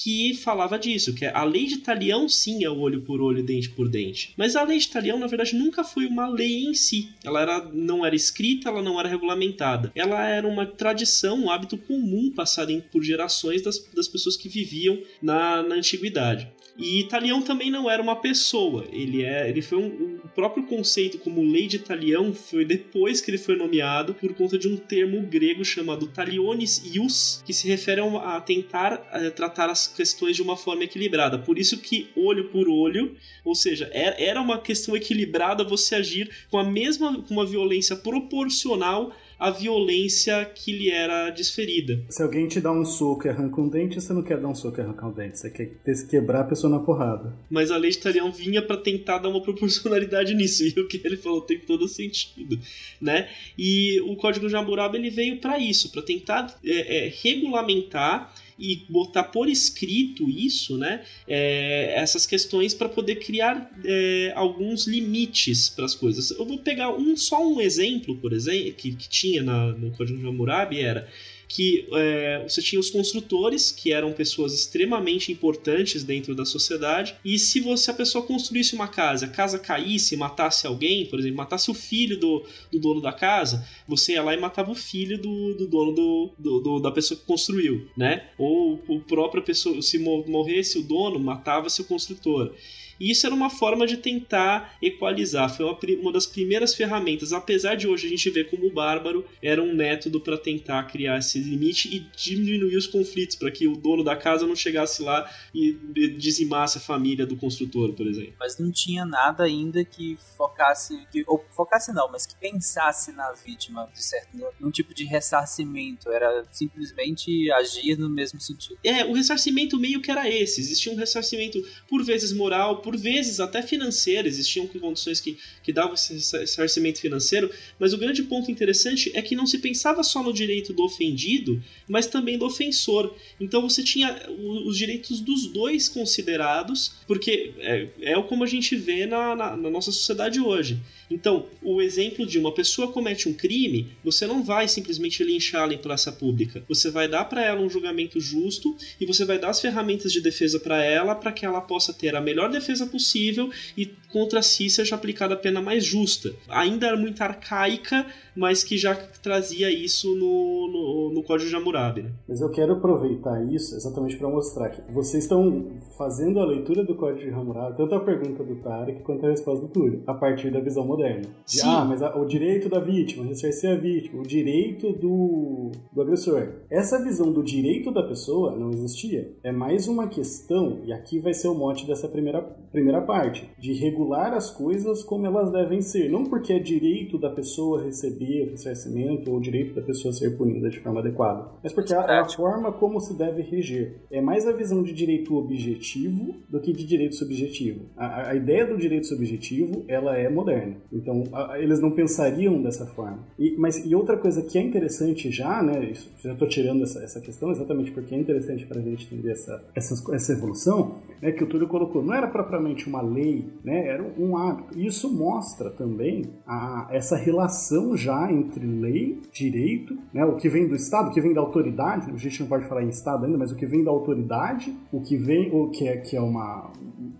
[0.02, 3.68] que falava disso, que a lei de Talião sim é o olho por olho, dente
[3.68, 4.32] por dente.
[4.36, 7.10] Mas a lei de Talião, na verdade, nunca foi uma lei em si.
[7.24, 9.90] Ela era, não era escrita, ela não era regulamentada.
[9.94, 14.98] Ela era uma tradição, um hábito comum passado por gerações das, das pessoas que viviam
[15.22, 16.48] na, na antiguidade.
[16.78, 21.18] E Italião também não era uma pessoa, ele é, ele foi um, o próprio conceito
[21.18, 25.20] como lei de Italião foi depois que ele foi nomeado por conta de um termo
[25.22, 30.42] grego chamado talionis ius, que se refere a, tentar a, eh, tratar as questões de
[30.42, 31.36] uma forma equilibrada.
[31.36, 36.58] Por isso que olho por olho, ou seja, era uma questão equilibrada você agir com
[36.58, 42.02] a mesma com uma violência proporcional a violência que lhe era desferida.
[42.10, 44.54] Se alguém te dá um soco e arranca um dente, você não quer dar um
[44.54, 45.70] soco e arrancar um dente, você quer
[46.08, 47.36] quebrar a pessoa na porrada.
[47.48, 51.00] Mas a lei de Talião vinha para tentar dar uma proporcionalidade nisso, e o que
[51.04, 52.58] ele falou tem todo sentido,
[53.00, 53.28] né?
[53.56, 58.84] E o Código de Hammurabi ele veio para isso, para tentar é, é, regulamentar e
[58.88, 61.04] botar por escrito isso, né?
[61.26, 66.30] É, essas questões para poder criar é, alguns limites para as coisas.
[66.30, 70.18] Eu vou pegar um só um exemplo, por exemplo, que, que tinha na, no Código
[70.18, 71.08] de Hammurabi era
[71.48, 77.38] que é, você tinha os construtores, que eram pessoas extremamente importantes dentro da sociedade, e
[77.38, 81.70] se você a pessoa construísse uma casa, a casa caísse, matasse alguém, por exemplo, matasse
[81.70, 85.54] o filho do, do dono da casa, você ia lá e matava o filho do,
[85.54, 88.28] do dono do, do, do da pessoa que construiu, né?
[88.36, 92.52] Ou o próprio pessoa, se morresse o dono, matava-se o construtor.
[92.98, 95.54] E isso era uma forma de tentar equalizar.
[95.54, 99.24] Foi uma, uma das primeiras ferramentas, apesar de hoje a gente ver como o bárbaro
[99.42, 103.76] era um método para tentar criar esse limite e diminuir os conflitos, para que o
[103.76, 105.72] dono da casa não chegasse lá e
[106.16, 108.34] dizimasse a família do construtor, por exemplo.
[108.38, 113.32] Mas não tinha nada ainda que focasse, que, ou focasse não, mas que pensasse na
[113.32, 114.28] vítima, de certo,
[114.60, 116.10] num tipo de ressarcimento.
[116.10, 118.78] Era simplesmente agir no mesmo sentido.
[118.82, 120.60] É, o ressarcimento meio que era esse.
[120.60, 121.58] Existia um ressarcimento,
[121.88, 127.50] por vezes moral, por vezes até financeiro, existiam condições que, que davam esse ressarcimento financeiro,
[127.78, 131.62] mas o grande ponto interessante é que não se pensava só no direito do ofendido,
[131.86, 133.14] mas também do ofensor.
[133.38, 134.22] Então você tinha
[134.64, 139.68] os direitos dos dois considerados, porque é, é como a gente vê na, na, na
[139.68, 140.80] nossa sociedade hoje.
[141.10, 145.78] Então, o exemplo de uma pessoa comete um crime, você não vai simplesmente linchá-la em
[145.78, 146.62] praça pública.
[146.68, 150.20] Você vai dar para ela um julgamento justo e você vai dar as ferramentas de
[150.20, 154.70] defesa para ela para que ela possa ter a melhor defesa possível e contra si
[154.70, 156.34] seja aplicada a pena mais justa.
[156.48, 162.02] Ainda era muito arcaica, mas que já trazia isso no, no, no Código de Hammurabi.
[162.02, 162.10] Né?
[162.28, 166.94] Mas eu quero aproveitar isso exatamente para mostrar que vocês estão fazendo a leitura do
[166.94, 170.50] Código de Hammurabi, tanto a pergunta do Tarek quanto a resposta do Túlio, a partir
[170.50, 170.97] da visão moderna.
[171.46, 176.02] De, ah, mas a, o direito da vítima, ressarcir a vítima, o direito do, do
[176.02, 176.48] agressor.
[176.70, 179.32] Essa visão do direito da pessoa não existia.
[179.42, 183.72] É mais uma questão, e aqui vai ser o mote dessa primeira, primeira parte, de
[183.72, 186.10] regular as coisas como elas devem ser.
[186.10, 190.36] Não porque é direito da pessoa receber o ressarcimento ou o direito da pessoa ser
[190.36, 193.96] punida de forma adequada, mas porque é a, forma como se deve reger.
[194.10, 197.86] É mais a visão de direito objetivo do que de direito subjetivo.
[197.96, 200.76] A, a ideia do direito subjetivo, ela é moderna.
[200.92, 203.18] Então, a, eles não pensariam dessa forma.
[203.38, 207.02] E, mas, e outra coisa que é interessante já, né, isso, já estou tirando essa,
[207.02, 211.32] essa questão exatamente porque é interessante para a gente entender essa, essa, essa evolução, né,
[211.32, 214.78] que o Túlio colocou, não era propriamente uma lei, né, era um hábito.
[214.78, 220.66] E isso mostra também a, essa relação já entre lei, direito, né, o que vem
[220.66, 223.36] do Estado, o que vem da autoridade, a gente não pode falar em Estado ainda,
[223.36, 226.70] mas o que vem da autoridade, o que vem, o que é, que é uma,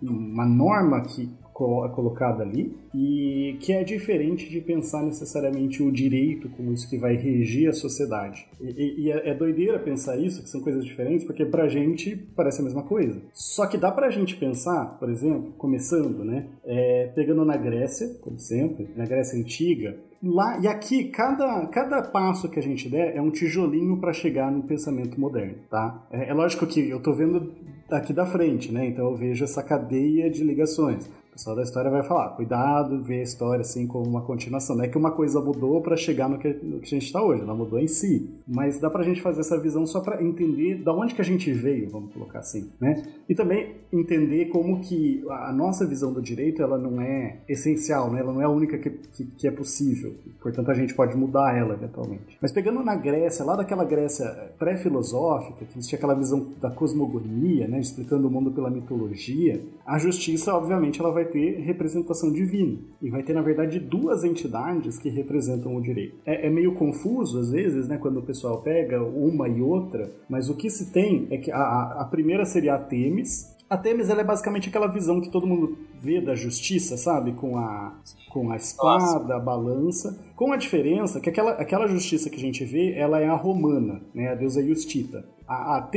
[0.03, 1.29] uma norma que
[1.59, 7.17] colocada ali e que é diferente de pensar necessariamente o direito como isso que vai
[7.17, 8.47] regir a sociedade.
[8.61, 12.61] E, e é, é doideira pensar isso, que são coisas diferentes, porque pra gente parece
[12.61, 13.21] a mesma coisa.
[13.33, 18.39] Só que dá pra gente pensar, por exemplo, começando, né, é, pegando na Grécia, como
[18.39, 23.23] sempre, na Grécia Antiga, Lá, e aqui, cada, cada passo que a gente der é
[23.23, 26.07] um tijolinho para chegar no pensamento moderno, tá?
[26.11, 27.53] É, é, lógico que eu tô vendo
[27.89, 28.87] aqui da frente, né?
[28.87, 31.09] Então eu vejo essa cadeia de ligações.
[31.39, 34.75] Pessoal da história vai falar, cuidado, ver a história assim como uma continuação.
[34.75, 37.23] Não é que uma coisa mudou para chegar no que, no que a gente está
[37.23, 38.29] hoje, ela mudou em si.
[38.47, 41.53] Mas dá pra gente fazer essa visão só para entender da onde que a gente
[41.53, 43.05] veio, vamos colocar assim, né?
[43.29, 48.21] E também entender como que a nossa visão do direito, ela não é essencial, né?
[48.21, 50.15] Ela não é a única que, que, que é possível.
[50.43, 52.37] Portanto, a gente pode mudar ela eventualmente.
[52.43, 54.27] Mas pegando na Grécia, lá daquela Grécia
[54.59, 57.79] pré-filosófica, que existia aquela visão da cosmogonia, né?
[57.79, 62.79] Explicando o mundo pela mitologia, a justiça, obviamente, ela vai ter representação divina.
[63.01, 66.17] E vai ter, na verdade, duas entidades que representam o direito.
[66.27, 67.99] É, é meio confuso, às vezes, né?
[67.99, 72.01] Quando o pessoal pega uma e outra, mas o que se tem é que a,
[72.01, 75.77] a primeira seria a Temis, a Temis ela é basicamente aquela visão que todo mundo
[76.01, 77.33] vê da justiça, sabe?
[77.33, 77.93] Com a,
[78.31, 80.19] com a espada, a balança.
[80.35, 84.01] Com a diferença que aquela, aquela justiça que a gente vê, ela é a romana,
[84.15, 84.29] né?
[84.29, 85.25] A deusa Justita.
[85.47, 85.91] A, a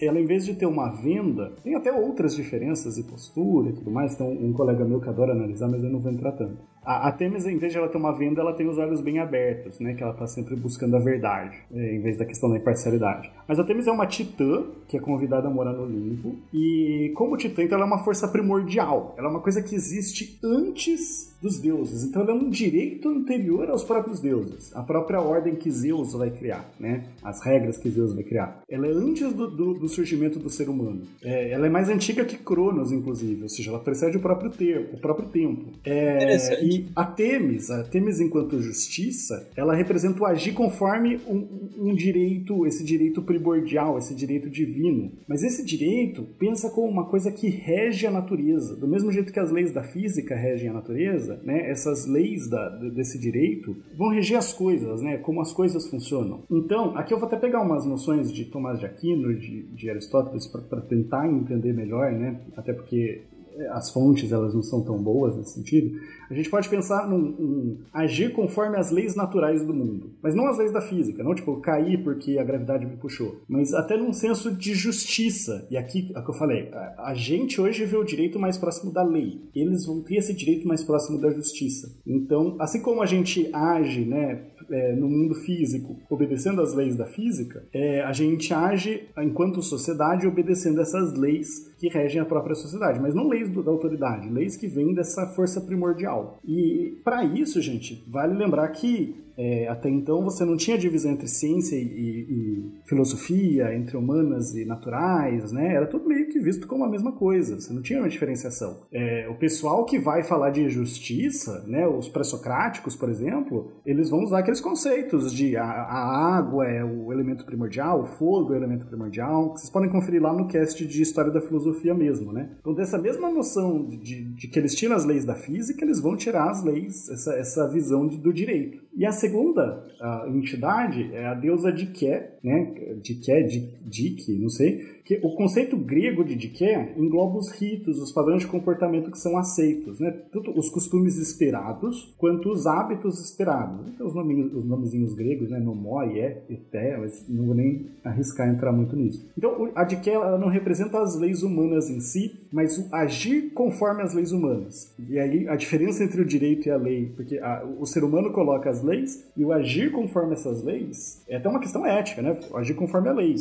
[0.00, 3.90] ela em vez de ter uma venda, tem até outras diferenças de postura e tudo
[3.90, 4.16] mais.
[4.16, 6.71] Tem um, um colega meu que adora analisar, mas eu não vou entrar tanto.
[6.84, 9.18] A, a Temis, em vez de ela ter uma venda, ela tem os olhos bem
[9.18, 9.94] abertos, né?
[9.94, 13.30] Que ela tá sempre buscando a verdade, é, em vez da questão da imparcialidade.
[13.46, 16.36] Mas a Temis é uma titã, que é convidada a morar no limbo.
[16.52, 19.14] E como titã, então ela é uma força primordial.
[19.16, 22.04] Ela é uma coisa que existe antes dos deuses.
[22.04, 24.74] Então ela é um direito anterior aos próprios deuses.
[24.74, 27.04] A própria ordem que Zeus vai criar, né?
[27.22, 28.62] As regras que Zeus vai criar.
[28.68, 31.02] Ela é antes do, do, do surgimento do ser humano.
[31.22, 33.42] É, ela é mais antiga que Cronos, inclusive.
[33.42, 34.96] Ou seja, ela precede o próprio tempo.
[34.96, 35.72] O próprio tempo.
[35.84, 36.34] É,
[36.72, 42.66] e a Temis, a Temis enquanto justiça, ela representa o agir conforme um, um direito,
[42.66, 45.12] esse direito primordial, esse direito divino.
[45.28, 48.74] Mas esse direito pensa como uma coisa que rege a natureza.
[48.76, 52.70] Do mesmo jeito que as leis da física regem a natureza, né, essas leis da,
[52.94, 56.42] desse direito vão reger as coisas, né, como as coisas funcionam.
[56.50, 60.46] Então, aqui eu vou até pegar umas noções de Tomás de Aquino, de, de Aristóteles,
[60.46, 63.22] para tentar entender melhor, né, até porque
[63.70, 65.98] as fontes elas não são tão boas nesse sentido,
[66.32, 70.14] a gente pode pensar num, num, agir conforme as leis naturais do mundo.
[70.22, 73.42] Mas não as leis da física, não tipo cair porque a gravidade me puxou.
[73.46, 75.66] Mas até num senso de justiça.
[75.70, 78.56] E aqui, é o que eu falei, a, a gente hoje vê o direito mais
[78.56, 79.42] próximo da lei.
[79.54, 82.00] Eles vão ter esse direito mais próximo da justiça.
[82.06, 87.04] Então, assim como a gente age, né, é, no mundo físico, obedecendo às leis da
[87.04, 93.00] física, é, a gente age enquanto sociedade obedecendo essas leis que regem a própria sociedade,
[93.00, 96.38] mas não leis do, da autoridade, leis que vêm dessa força primordial.
[96.44, 101.26] E para isso, gente, vale lembrar que é, até então você não tinha divisão entre
[101.26, 105.74] ciência e, e, filosofia, entre humanas e naturais, né?
[105.74, 107.58] Era tudo meio que visto como a mesma coisa.
[107.58, 108.82] Você não tinha uma diferenciação.
[108.92, 111.88] É, o pessoal que vai falar de justiça, né?
[111.88, 117.12] Os pré-socráticos, por exemplo, eles vão usar aqueles conceitos de a, a, água é o
[117.12, 119.52] elemento primordial, o fogo é o elemento primordial.
[119.56, 122.50] Vocês podem conferir lá no cast de história da filosofia mesmo, né?
[122.60, 126.00] Então dessa mesma noção de, de, de que eles tiram as leis da física, eles
[126.00, 128.82] vão tirar as leis, essa, essa visão de, do direito.
[128.94, 132.74] E a segunda a entidade é a deusa Diké, né?
[133.00, 138.42] Diké, Dik, não sei, que o conceito grego de Diké engloba os ritos, os padrões
[138.42, 140.14] de comportamento que são aceitos, né?
[140.32, 143.88] Tanto os costumes esperados quanto os hábitos esperados.
[143.88, 145.58] Então, os, nominhos, os nomezinhos gregos, né?
[145.58, 149.28] Nomoi, é, eté, mas não vou nem arriscar entrar muito nisso.
[149.36, 154.02] Então, a Diké ela não representa as leis humanas em si, mas o agir conforme
[154.02, 154.94] as leis humanas.
[155.08, 158.30] E aí a diferença entre o direito e a lei, porque a, o ser humano
[158.30, 162.38] coloca as leis e o agir conforme essas leis é até uma questão ética, né?
[162.50, 163.34] O agir conforme a lei.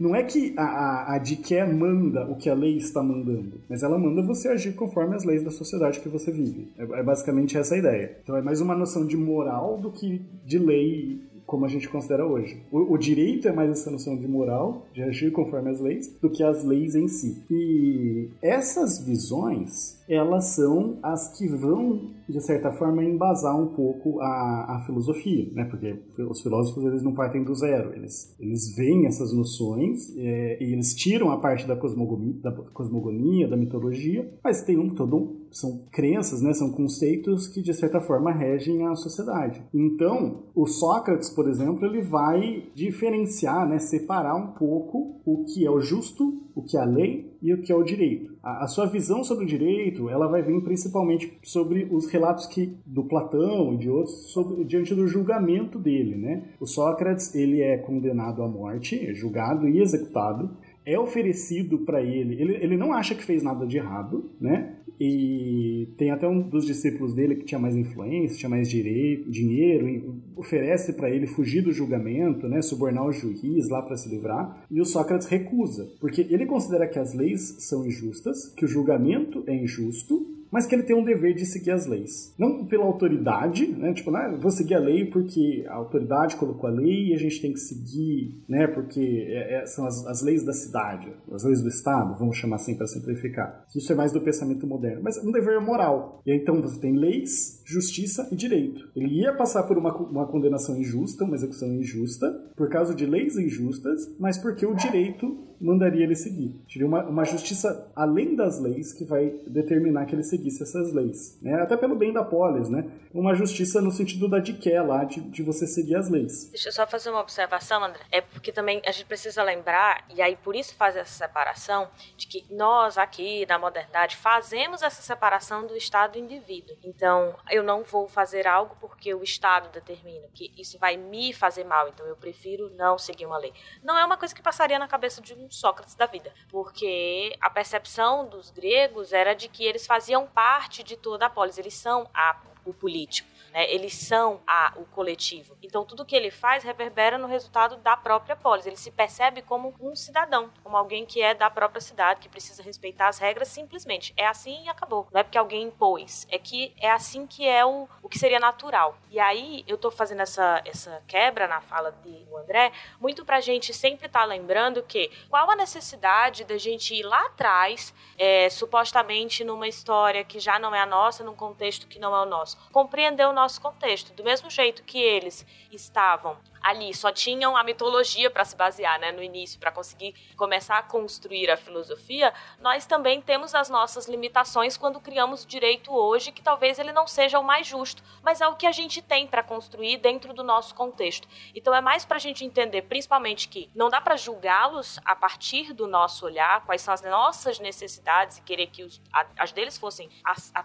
[0.00, 3.82] Não é que a, a, a Diké manda o que a lei está mandando, mas
[3.82, 6.68] ela manda você agir conforme as leis da sociedade que você vive.
[6.78, 8.16] É, é basicamente essa a ideia.
[8.22, 12.26] Então é mais uma noção de moral do que de lei como a gente considera
[12.26, 12.60] hoje.
[12.72, 16.28] O, o, direito é mais essa noção de moral, de agir conforme as leis, do
[16.28, 17.40] que as leis em si.
[17.48, 24.76] E essas visões, elas são as que vão de certa forma, embasar um pouco a,
[24.76, 25.64] a filosofia, né?
[25.64, 25.96] Porque
[26.28, 27.94] os filósofos, eles não partem do zero.
[27.94, 33.46] Eles, eles veem essas noções é, e eles tiram a parte da cosmogonia, da cosmogonia,
[33.46, 36.52] da mitologia, mas tem um todo um, são crenças, né?
[36.52, 39.62] São conceitos que, de certa forma, regem a sociedade.
[39.72, 43.78] Então, o Sócrates, por exemplo, ele vai diferenciar, né?
[43.78, 47.62] Separar um pouco o que é o justo, o que é a lei e o
[47.62, 48.34] que é o direito.
[48.42, 52.72] A, a, sua visão sobre o direito, ela vai vir principalmente sobre os relatos que
[52.84, 56.42] do Platão e de outros sobre, diante do julgamento dele, né?
[56.60, 60.50] O Sócrates, ele é condenado à morte, é julgado e executado,
[60.86, 64.76] é oferecido para ele, ele, ele não acha que fez nada de errado, né?
[64.98, 70.16] e tem até um dos discípulos dele que tinha mais influência, tinha mais direito, dinheiro,
[70.34, 74.80] oferece para ele fugir do julgamento, né, subornar o juiz lá para se livrar, e
[74.80, 79.54] o Sócrates recusa, porque ele considera que as leis são injustas, que o julgamento é
[79.54, 82.34] injusto mas que ele tem um dever de seguir as leis.
[82.38, 83.92] Não pela autoridade, né?
[83.92, 84.34] Tipo, né?
[84.40, 87.60] vou seguir a lei porque a autoridade colocou a lei e a gente tem que
[87.60, 88.66] seguir, né?
[88.66, 92.56] Porque é, é, são as, as, leis da cidade, as leis do Estado, vamos chamar
[92.56, 93.66] assim para simplificar.
[93.76, 96.22] Isso é mais do pensamento moderno, mas um dever moral.
[96.24, 98.88] E então você tem leis, justiça e direito.
[98.94, 103.36] Ele ia passar por uma, uma condenação injusta, uma execução injusta, por causa de leis
[103.36, 106.54] injustas, mas porque o direito mandaria ele seguir.
[106.68, 111.38] Seria uma, uma justiça além das leis que vai determinar que ele seguisse essas leis.
[111.42, 111.54] Né?
[111.54, 112.84] Até pelo bem da polis, né?
[113.12, 116.50] Uma justiça no sentido da diqué lá, de, de você seguir as leis.
[116.50, 118.00] Deixa eu só fazer uma observação, André.
[118.12, 122.26] É porque também a gente precisa lembrar, e aí por isso fazer essa separação, de
[122.26, 126.76] que nós aqui na modernidade fazemos essa separação do Estado e do indivíduo.
[126.84, 131.64] Então, eu não vou fazer algo porque o Estado determina que isso vai me fazer
[131.64, 133.52] mal, então eu prefiro não seguir uma lei.
[133.82, 137.50] Não é uma coisa que passaria na cabeça de um Sócrates da vida, porque a
[137.50, 142.08] percepção dos gregos era de que eles faziam parte de toda a polis, eles são
[142.14, 143.72] a, o político né?
[143.72, 145.56] eles são a, o coletivo.
[145.62, 148.66] Então tudo que ele faz reverbera no resultado da própria polis.
[148.66, 152.62] Ele se percebe como um cidadão, como alguém que é da própria cidade, que precisa
[152.62, 154.12] respeitar as regras simplesmente.
[154.16, 155.08] É assim e acabou.
[155.10, 158.38] Não é porque alguém impôs, é que é assim que é o, o que seria
[158.38, 158.98] natural.
[159.10, 163.72] E aí eu estou fazendo essa, essa quebra na fala do André, muito pra gente
[163.72, 169.42] sempre estar tá lembrando que qual a necessidade da gente ir lá atrás, é, supostamente
[169.42, 172.58] numa história que já não é a nossa, num contexto que não é o nosso.
[172.70, 174.12] Compreender o nosso nosso contexto.
[174.12, 179.12] Do mesmo jeito que eles estavam ali só tinham a mitologia para se basear, né,
[179.12, 184.76] no início, para conseguir começar a construir a filosofia, nós também temos as nossas limitações
[184.76, 188.48] quando criamos o direito hoje, que talvez ele não seja o mais justo, mas é
[188.48, 191.28] o que a gente tem para construir dentro do nosso contexto.
[191.54, 195.72] Então é mais para a gente entender, principalmente, que não dá para julgá-los a partir
[195.72, 199.00] do nosso olhar, quais são as nossas necessidades e querer que os,
[199.38, 200.10] as deles fossem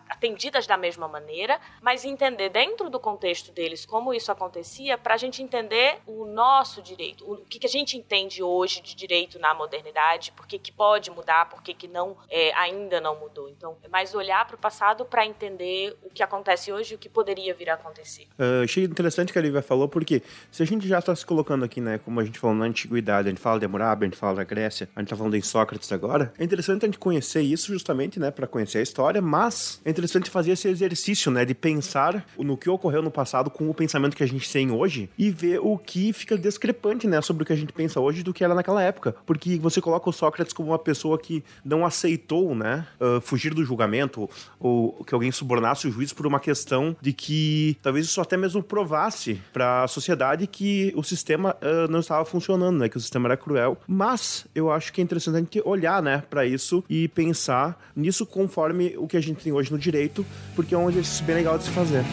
[0.09, 5.17] atendidas da mesma maneira, mas entender dentro do contexto deles como isso acontecia, para a
[5.17, 9.53] gente entender o nosso direito, o que, que a gente entende hoje de direito na
[9.53, 13.49] modernidade, por que, que pode mudar, por que, que não, é, ainda não mudou.
[13.49, 16.97] Então, é mais olhar para o passado para entender o que acontece hoje e o
[16.97, 18.27] que poderia vir a acontecer.
[18.39, 21.65] Uh, achei interessante que a Lívia falou, porque se a gente já está se colocando
[21.65, 24.17] aqui, né, como a gente falou na antiguidade, a gente fala de Hammurabi, a gente
[24.17, 27.41] fala da Grécia, a gente está falando de Sócrates agora, é interessante a gente conhecer
[27.41, 31.53] isso justamente, né, para conhecer a história, mas é interessante fazer esse exercício, né, de
[31.53, 35.29] pensar no que ocorreu no passado com o pensamento que a gente tem hoje e
[35.29, 38.43] ver o que fica discrepante, né, sobre o que a gente pensa hoje do que
[38.43, 39.15] era naquela época.
[39.25, 43.63] Porque você coloca o Sócrates como uma pessoa que não aceitou, né, uh, fugir do
[43.63, 44.29] julgamento
[44.59, 48.63] ou que alguém subornasse o juiz por uma questão de que talvez isso até mesmo
[48.63, 53.27] provasse para a sociedade que o sistema uh, não estava funcionando, né, que o sistema
[53.27, 53.77] era cruel.
[53.87, 59.07] Mas eu acho que é interessante olhar, né, para isso e pensar nisso conforme o
[59.07, 61.71] que a gente tem hoje no direito, porque é um exercício bem legal de se
[61.71, 62.03] fazer.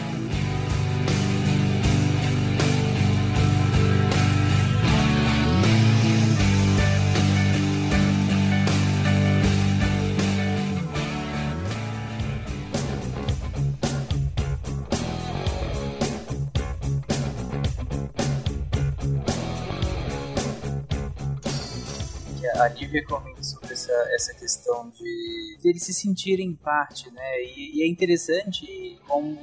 [23.05, 27.43] Comenta sobre essa, essa questão de, de eles se sentirem parte, né?
[27.43, 29.37] E, e é interessante como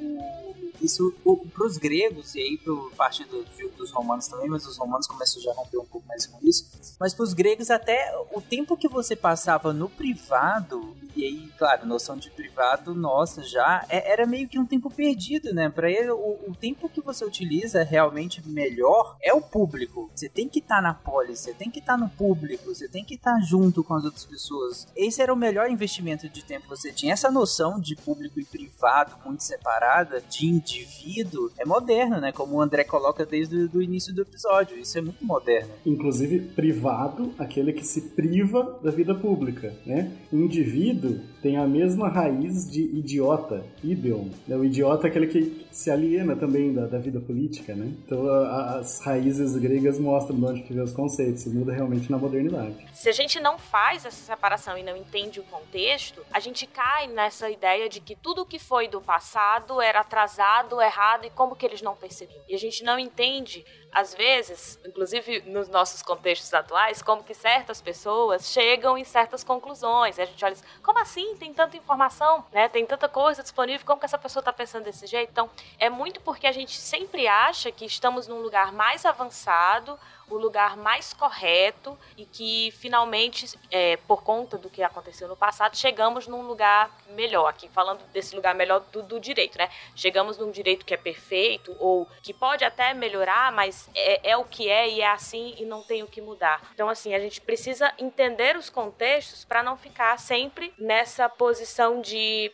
[0.80, 1.12] isso
[1.52, 3.44] para os gregos e aí por parte do,
[3.76, 6.96] dos romanos também, mas os romanos começam já a romper um pouco mais com isso.
[6.98, 11.86] Mas para os gregos até o tempo que você passava no privado e aí, claro,
[11.86, 15.70] noção de privado nossa já é, era meio que um tempo perdido, né?
[15.70, 20.10] Para ele o, o, tempo que você utiliza realmente melhor é o público.
[20.14, 22.86] Você tem que estar tá na polis, você tem que estar tá no público, você
[22.86, 24.86] tem que estar tá junto com as outras pessoas.
[24.94, 27.14] Esse era o melhor investimento de tempo que você tinha.
[27.14, 32.30] Essa noção de público e privado muito separada, de indivíduo, é moderno, né?
[32.30, 34.78] Como o André coloca desde o início do episódio.
[34.78, 35.72] Isso é muito moderno.
[35.86, 40.12] Inclusive, privado, aquele que se priva da vida pública, né?
[40.30, 41.05] Indivíduo
[41.42, 44.28] tem a mesma raiz de idiota, ideon.
[44.46, 44.56] Né?
[44.56, 47.92] O idiota é aquele que se aliena também da, da vida política, né?
[48.04, 51.46] Então, a, as raízes gregas mostram de onde que vem os conceitos.
[51.46, 52.74] Isso muda realmente na modernidade.
[52.92, 57.06] Se a gente não faz essa separação e não entende o contexto, a gente cai
[57.08, 61.66] nessa ideia de que tudo que foi do passado era atrasado, errado e como que
[61.66, 62.42] eles não percebiam.
[62.48, 67.80] E a gente não entende às vezes, inclusive nos nossos contextos atuais, como que certas
[67.80, 70.18] pessoas chegam em certas conclusões.
[70.18, 71.36] E a gente olha assim, como assim?
[71.36, 72.68] Tem tanta informação, né?
[72.68, 75.30] Tem tanta coisa disponível, como que essa pessoa está pensando desse jeito?
[75.30, 79.98] Então, é muito porque a gente sempre acha que estamos num lugar mais avançado,
[80.28, 85.76] o lugar mais correto e que finalmente, é, por conta do que aconteceu no passado,
[85.76, 87.46] chegamos num lugar melhor.
[87.46, 89.70] Aqui falando desse lugar melhor do, do direito, né?
[89.94, 94.44] Chegamos num direito que é perfeito ou que pode até melhorar, mas é, é o
[94.44, 96.60] que é e é assim e não tem o que mudar.
[96.74, 102.52] Então, assim, a gente precisa entender os contextos para não ficar sempre nessa posição de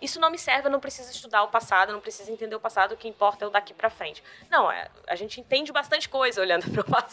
[0.00, 2.92] isso não me serve, eu não preciso estudar o passado, não preciso entender o passado,
[2.92, 4.22] o que importa é o daqui para frente.
[4.48, 7.05] Não, é, a gente entende bastante coisa olhando para o passado.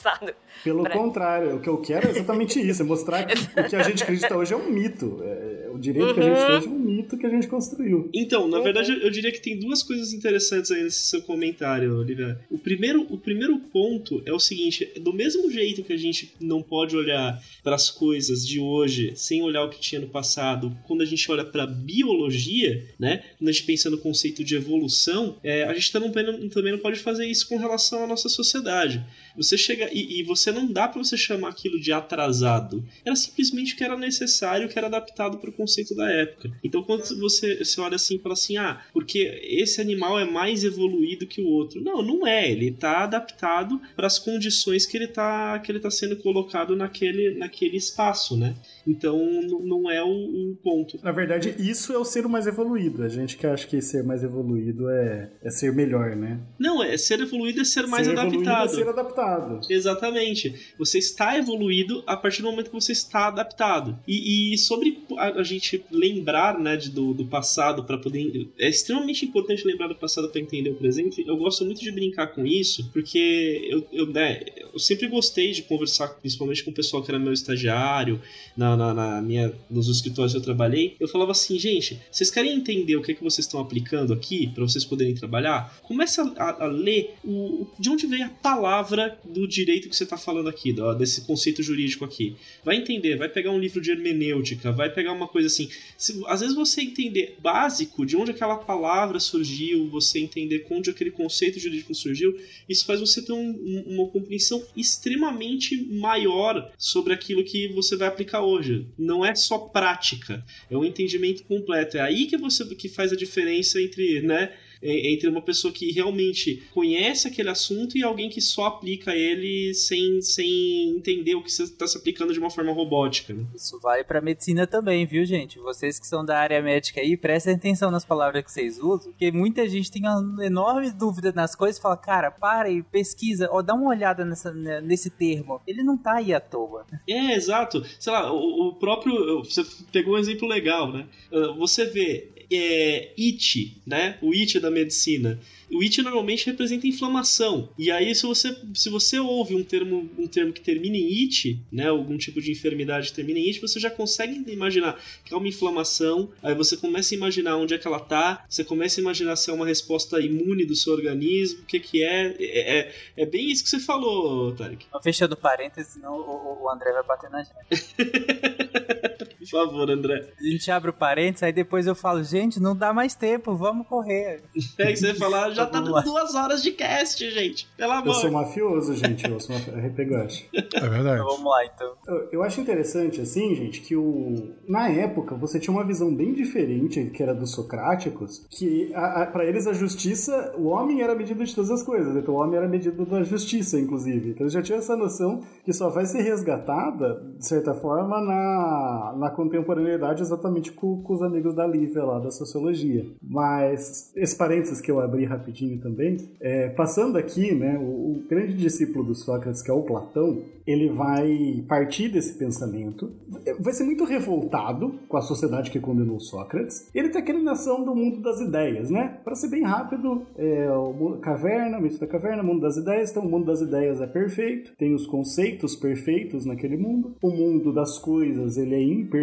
[0.64, 0.94] Pelo pra...
[0.94, 4.04] contrário, o que eu quero é exatamente isso, é mostrar que o que a gente
[4.04, 5.20] acredita hoje é um mito.
[5.24, 6.14] É, o direito uhum.
[6.14, 8.10] que a gente tem hoje é um mito que a gente construiu.
[8.14, 12.40] Então, na verdade, eu diria que tem duas coisas interessantes aí nesse seu comentário, Olivia.
[12.50, 16.62] O primeiro, o primeiro ponto é o seguinte: do mesmo jeito que a gente não
[16.62, 21.02] pode olhar para as coisas de hoje sem olhar o que tinha no passado, quando
[21.02, 23.24] a gente olha para biologia, né?
[23.38, 27.00] Quando a gente pensa no conceito de evolução, é, a gente também, também não pode
[27.00, 29.04] fazer isso com relação à nossa sociedade.
[29.36, 32.84] Você chega e, e você não dá para você chamar aquilo de atrasado.
[33.06, 36.52] Era simplesmente o que era necessário, que era adaptado para o conceito da época.
[36.64, 40.64] Então quando você, você olha assim e fala assim, ah, porque esse animal é mais
[40.64, 41.82] evoluído que o outro.
[41.82, 42.50] Não, não é.
[42.50, 47.36] Ele está adaptado para as condições que ele está que ele tá sendo colocado naquele,
[47.36, 48.56] naquele espaço, né?
[48.86, 49.18] Então
[49.64, 51.00] não é o, o, ponto.
[51.04, 53.04] Na verdade, isso é o ser mais evoluído.
[53.04, 56.40] A gente que acha que ser mais evoluído é, é ser melhor, né?
[56.60, 58.66] Não, é ser evoluído é ser mais ser adaptado.
[58.66, 59.60] É ser adaptado.
[59.70, 60.74] Exatamente.
[60.78, 63.98] Você está evoluído a partir do momento que você está adaptado.
[64.08, 68.50] E, e sobre a, a, gente lembrar né, de, do, do passado para poder.
[68.60, 71.24] É extremamente importante lembrar do passado para entender o presente.
[71.26, 74.42] Eu gosto muito de brincar com isso, porque eu, eu, né,
[74.74, 78.20] eu sempre gostei de conversar, principalmente com o pessoal que era meu estagiário,
[78.58, 82.56] na na, na, minha, nos escritórios que eu trabalhei, eu falava assim, gente, vocês querem
[82.56, 85.78] entender o que é que vocês estão aplicando aqui para vocês poderem trabalhar?
[85.84, 90.18] Comece a, a, ler o, de onde vem a palavra do direito que você está
[90.18, 92.36] falando aqui, do, desse conceito jurídico aqui.
[92.64, 95.70] Vai entender, vai pegar um livro de hermenêutica, vai pegar uma coisa assim.
[95.96, 101.12] Se, às vezes você entender básico de onde aquela palavra surgiu, você entender onde aquele
[101.12, 102.36] conceito jurídico surgiu,
[102.68, 108.42] isso faz você ter um, uma compreensão extremamente maior sobre aquilo que você vai aplicar
[108.42, 108.88] hoje.
[108.98, 111.98] Não é só prática, é um entendimento completo.
[111.98, 114.52] É aí que você que faz a diferença entre, né,
[114.84, 120.22] entre uma pessoa que realmente conhece aquele assunto e alguém que só aplica ele sem,
[120.22, 123.34] sem entender o que você está se aplicando de uma forma robótica.
[123.34, 123.46] Né?
[123.56, 125.60] Isso vale para medicina também, viu, gente?
[125.60, 129.32] Vocês que são da área médica aí, prestem atenção nas palavras que vocês usam, porque
[129.32, 133.64] muita gente tem uma enorme dúvida nas coisas e fala, cara, para e pesquisa, ou
[133.64, 135.62] dá uma olhada nessa, nesse termo.
[135.66, 136.86] Ele não tá aí à toa.
[137.08, 137.84] É, exato.
[138.00, 139.44] Sei lá, o, o próprio.
[139.44, 141.08] Você pegou um exemplo legal, né?
[141.32, 144.18] Ah, você vê é, IT, né?
[144.22, 145.40] O IT da medicina.
[145.72, 147.70] O it normalmente representa inflamação.
[147.78, 151.60] E aí, se você, se você ouve um termo, um termo que termina em it,
[151.72, 155.38] né, algum tipo de enfermidade que termina em it, você já consegue imaginar que é
[155.38, 156.32] uma inflamação.
[156.44, 159.50] Aí você começa a imaginar onde é que ela tá, você começa a imaginar se
[159.50, 162.36] é uma resposta imune do seu organismo, o que que é.
[162.40, 164.86] É, é, é bem isso que você falou, Tarek.
[165.02, 167.54] Fechando parênteses, senão o, o André vai bater na gente.
[169.50, 170.30] Por favor, André.
[170.40, 173.88] A gente abre o parênteses, aí depois eu falo, gente, não dá mais tempo, vamos
[173.88, 174.42] correr.
[174.78, 177.68] É que você falar, já tá dando duas horas de cast, gente.
[177.78, 178.08] Pelo amor.
[178.08, 179.30] Eu sou mafioso, gente.
[179.30, 179.80] Eu sou mafioso.
[179.80, 180.50] É verdade.
[180.54, 181.94] Então, vamos lá, então.
[182.08, 184.52] Eu, eu, acho interessante, assim, gente, que o...
[184.68, 189.26] na época você tinha uma visão bem diferente, que era dos socráticos, que a, a,
[189.28, 192.16] pra eles a justiça, o homem era medido de todas as coisas.
[192.16, 194.32] Então o homem era medido da justiça, inclusive.
[194.32, 199.30] Então já tinha essa noção que só vai ser resgatada, de certa forma, na, na
[199.34, 203.06] contemporaneidade exatamente com, com os amigos da Lívia lá, da sociologia.
[203.22, 208.54] Mas esse parênteses que eu abri rapidinho também, é, passando aqui, né, o, o grande
[208.54, 213.12] discípulo do Sócrates, que é o Platão, ele vai partir desse pensamento,
[213.60, 216.90] vai ser muito revoltado com a sociedade que condenou Sócrates.
[216.94, 219.20] Ele tem aquela noção do mundo das ideias, né?
[219.24, 223.12] Para ser bem rápido, é, o caverna, mito da caverna, mundo das ideias.
[223.12, 227.16] Então, o mundo das ideias é perfeito, tem os conceitos perfeitos naquele mundo.
[227.22, 229.23] O mundo das coisas ele é imperfeito,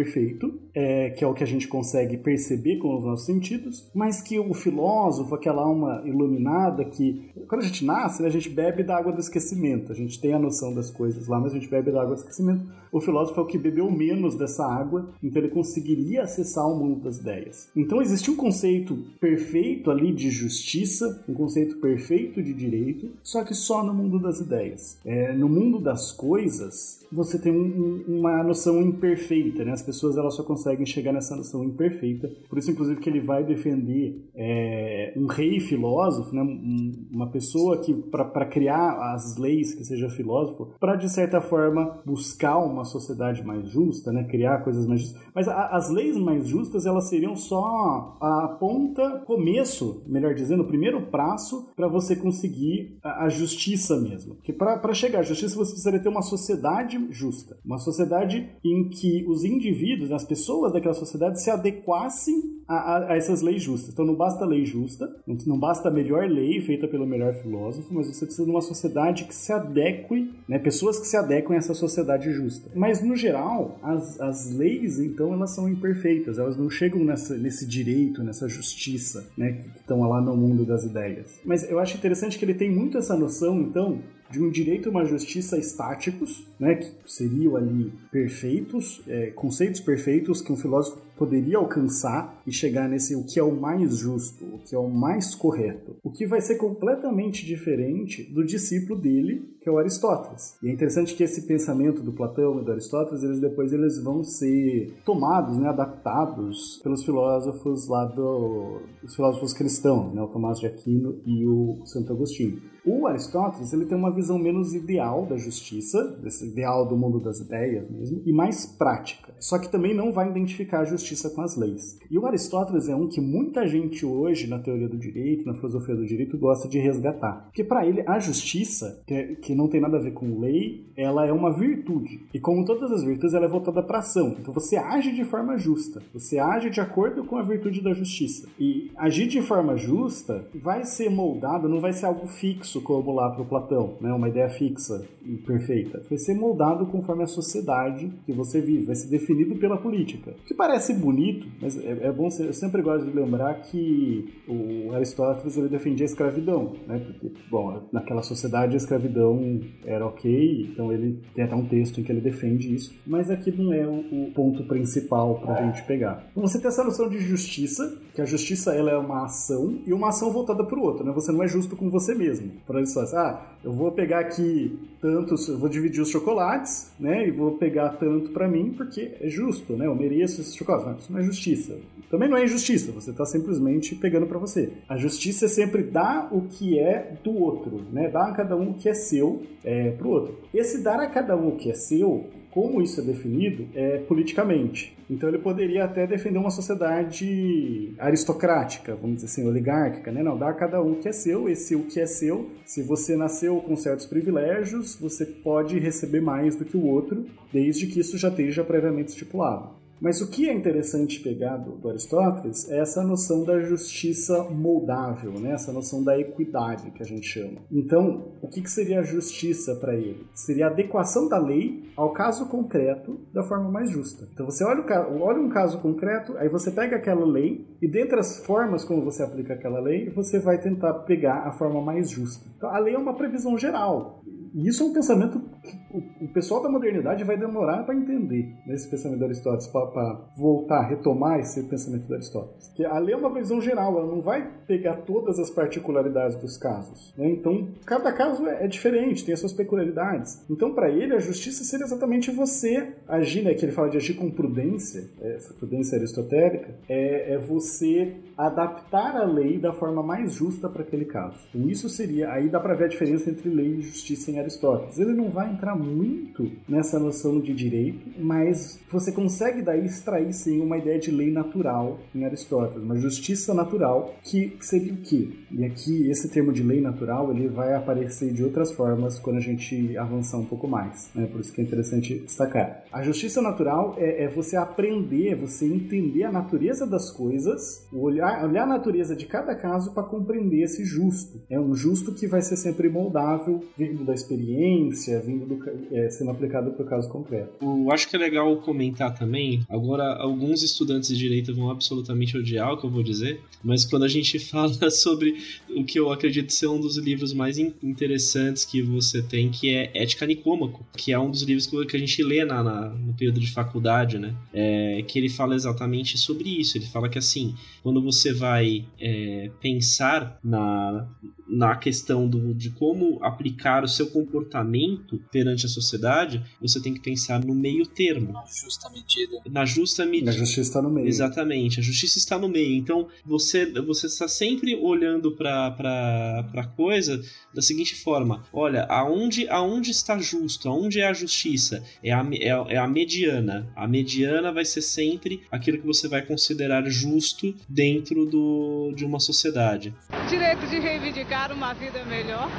[0.73, 4.39] é, que é o que a gente consegue perceber com os nossos sentidos, mas que
[4.39, 8.97] o filósofo, aquela alma iluminada que quando a gente nasce, né, a gente bebe da
[8.97, 11.91] água do esquecimento, a gente tem a noção das coisas lá, mas a gente bebe
[11.91, 12.65] da água do esquecimento.
[12.91, 17.01] O filósofo é o que bebeu menos dessa água, então ele conseguiria acessar o mundo
[17.01, 17.69] das ideias.
[17.75, 23.53] Então existe um conceito perfeito ali de justiça, um conceito perfeito de direito, só que
[23.53, 24.97] só no mundo das ideias.
[25.05, 29.71] É, no mundo das coisas, você tem um, uma noção imperfeita, né?
[29.71, 32.29] As pessoas elas só conseguem chegar nessa noção imperfeita.
[32.47, 37.77] Por isso, inclusive, que ele vai defender é, um rei filósofo, né, um, uma pessoa
[37.77, 43.43] que, para criar as leis, que seja filósofo, para, de certa forma, buscar uma sociedade
[43.43, 45.21] mais justa, né, criar coisas mais justas.
[45.35, 50.67] Mas a, as leis mais justas, elas seriam só a ponta, começo, melhor dizendo, o
[50.67, 54.35] primeiro passo para você conseguir a, a justiça mesmo.
[54.35, 57.57] Porque para chegar à justiça, você precisaria ter uma sociedade justa.
[57.65, 59.80] Uma sociedade em que os indivíduos,
[60.11, 63.93] as pessoas daquela sociedade se adequassem a, a, a, essas leis justas.
[63.93, 65.13] Então não basta lei justa,
[65.45, 69.25] não basta a melhor lei feita pelo melhor filósofo, mas você precisa de uma sociedade
[69.25, 72.69] que se adeque, né, pessoas que se adequem a essa sociedade justa.
[72.75, 77.65] Mas no geral, as, as leis, então, elas são imperfeitas, elas não chegam nessa, nesse
[77.65, 81.39] direito, nessa justiça, né, que estão lá no mundo das ideias.
[81.43, 83.99] Mas eu acho interessante que ele tem muito essa noção, então,
[84.31, 90.41] de um direito e uma justiça estáticos, né, que seriam ali perfeitos, é, conceitos perfeitos
[90.41, 94.57] que um filósofo poderia alcançar e chegar nesse o que é o mais justo, o
[94.57, 95.95] que é o mais correto.
[96.03, 100.57] O que vai ser completamente diferente do discípulo dele, que é o Aristóteles.
[100.63, 104.23] E é interessante que esse pensamento do Platão e do Aristóteles, eles depois eles vão
[104.23, 110.65] ser tomados, né, adaptados pelos filósofos lá do os filósofos cristãos, né, o Tomás de
[110.65, 112.59] Aquino e o Santo Agostinho.
[112.83, 117.39] O Aristóteles ele tem uma visão menos ideal da justiça, desse ideal do mundo das
[117.39, 119.31] ideias mesmo, e mais prática.
[119.39, 121.99] Só que também não vai identificar a justiça com as leis.
[122.09, 125.95] E o Aristóteles é um que muita gente hoje, na teoria do direito, na filosofia
[125.95, 127.45] do direito, gosta de resgatar.
[127.45, 130.85] Porque para ele, a justiça, que, é, que não tem nada a ver com lei,
[130.95, 132.21] ela é uma virtude.
[132.33, 134.35] E como todas as virtudes, ela é voltada para ação.
[134.39, 136.01] Então você age de forma justa.
[136.13, 138.47] Você age de acordo com a virtude da justiça.
[138.59, 143.13] E agir de forma justa vai ser moldado, não vai ser algo fixo fixo como
[143.13, 144.11] lá para o Platão, né?
[144.13, 146.03] uma ideia fixa e perfeita.
[146.09, 150.33] Vai ser moldado conforme a sociedade que você vive, vai ser definido pela política.
[150.45, 154.93] Que parece bonito, mas é, é bom, ser, eu sempre gosto de lembrar que o
[154.93, 156.99] Aristóteles ele defendia a escravidão, né?
[156.99, 162.03] porque, bom, naquela sociedade a escravidão era ok, então ele tem até um texto em
[162.03, 165.83] que ele defende isso, mas aqui não é o, o ponto principal para a gente
[165.83, 166.25] pegar.
[166.35, 170.09] Você tem essa noção de justiça, que a justiça ela é uma ação e uma
[170.09, 171.11] ação voltada para o outro, né?
[171.13, 174.77] Você não é justo com você mesmo para eles assim, ah, eu vou pegar aqui
[174.99, 179.27] tantos, eu vou dividir os chocolates, né, e vou pegar tanto para mim porque é
[179.27, 181.77] justo, né, eu mereço esses Não, isso não é justiça.
[182.09, 184.73] Também não é injustiça, você está simplesmente pegando para você.
[184.89, 188.71] A justiça é sempre dar o que é do outro, né, dar a cada um
[188.71, 190.37] o que é seu é, pro outro.
[190.53, 194.95] Esse dar a cada um o que é seu como isso é definido é politicamente.
[195.09, 200.21] Então ele poderia até defender uma sociedade aristocrática, vamos dizer assim, oligárquica, né?
[200.21, 202.49] Não, dá a cada um o que é seu, esse o que é seu.
[202.65, 207.87] Se você nasceu com certos privilégios, você pode receber mais do que o outro, desde
[207.87, 209.80] que isso já esteja previamente estipulado.
[210.01, 215.33] Mas o que é interessante pegar do, do, Aristóteles é essa noção da justiça moldável,
[215.33, 215.51] né?
[215.51, 217.59] essa noção da equidade que a gente chama.
[217.71, 220.25] Então, o que, que seria a justiça para ele?
[220.33, 224.27] Seria a adequação da lei ao caso concreto da forma mais justa.
[224.33, 228.19] Então, você olha, o, olha um caso concreto, aí você pega aquela lei e, dentre
[228.19, 232.49] as formas como você aplica aquela lei, você vai tentar pegar a forma mais justa.
[232.57, 234.20] Então, a lei é uma previsão geral.
[234.53, 238.73] E isso é um pensamento que o, pessoal da modernidade vai demorar para entender né,
[238.73, 242.71] esse pensamento de Aristóteles, para voltar, retomar esse pensamento de Aristóteles.
[242.75, 246.57] Que a lei é uma visão geral, ela não vai pegar todas as particularidades dos
[246.57, 247.13] casos.
[247.17, 247.29] Né?
[247.29, 250.43] Então, cada caso é, é, diferente, tem as suas peculiaridades.
[250.49, 254.15] Então, para ele, a justiça seria exatamente você agir, né, que ele fala de agir
[254.15, 258.15] com prudência, essa prudência aristotélica, é, é você
[258.47, 261.37] adaptar a lei da forma mais justa para aquele caso.
[261.53, 264.97] Então, isso seria, aí dá para ver a diferença entre lei e justiça em Aristóteles.
[264.97, 270.61] Ele não vai entrar muito nessa noção de direito, mas você consegue daí extrair sim
[270.61, 275.29] uma ideia de lei natural em Aristóteles, uma justiça natural que seria o quê?
[275.51, 279.41] E aqui esse termo de lei natural ele vai aparecer de outras formas quando a
[279.41, 281.27] gente avançar um pouco mais, né?
[281.27, 282.83] Por isso que é interessante destacar.
[282.91, 288.30] A justiça natural é, é você aprender, é você entender a natureza das coisas, olhar,
[288.45, 291.41] olhar a natureza de cada caso para compreender esse justo.
[291.49, 295.59] É um justo que vai ser sempre moldável, vindo da experiência, vindo do,
[295.91, 297.53] é, sendo aplicado para o caso concreto.
[297.61, 299.63] Eu acho que é legal comentar também.
[299.69, 304.03] Agora, alguns estudantes de direito vão absolutamente odiar o que eu vou dizer, mas quando
[304.03, 305.35] a gente fala sobre
[305.69, 309.91] o que eu acredito ser um dos livros mais interessantes que você tem, que é
[309.93, 313.39] Ética Nicômaco, que é um dos livros que a gente lê na, na no período
[313.39, 314.35] de faculdade, né?
[314.53, 316.77] É, que ele fala exatamente sobre isso.
[316.77, 321.07] Ele fala que assim, quando você vai é, pensar na,
[321.51, 327.01] na questão do, de como aplicar o seu comportamento perante a sociedade, você tem que
[327.01, 328.31] pensar no meio termo.
[328.31, 329.41] Na justa medida.
[329.49, 330.31] Na justa medida.
[330.31, 331.07] A justiça está no meio.
[331.07, 332.75] Exatamente, a justiça está no meio.
[332.75, 337.21] Então, você, você está sempre olhando para a coisa
[337.53, 340.69] da seguinte forma: olha, aonde, aonde está justo?
[340.69, 341.83] Aonde é a justiça?
[342.01, 343.71] É a, é, é a mediana.
[343.75, 349.19] A mediana vai ser sempre aquilo que você vai considerar justo dentro do, de uma
[349.19, 349.93] sociedade.
[350.27, 352.49] Direito de reivindicar uma vida melhor,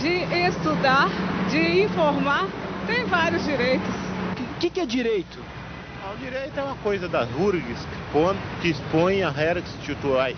[0.00, 1.08] de estudar,
[1.50, 2.48] de informar,
[2.86, 3.88] tem vários direitos.
[4.56, 5.38] O que, que é direito?
[6.12, 7.86] O direito é uma coisa das URGs
[8.60, 10.36] que expõe a regras institucionais.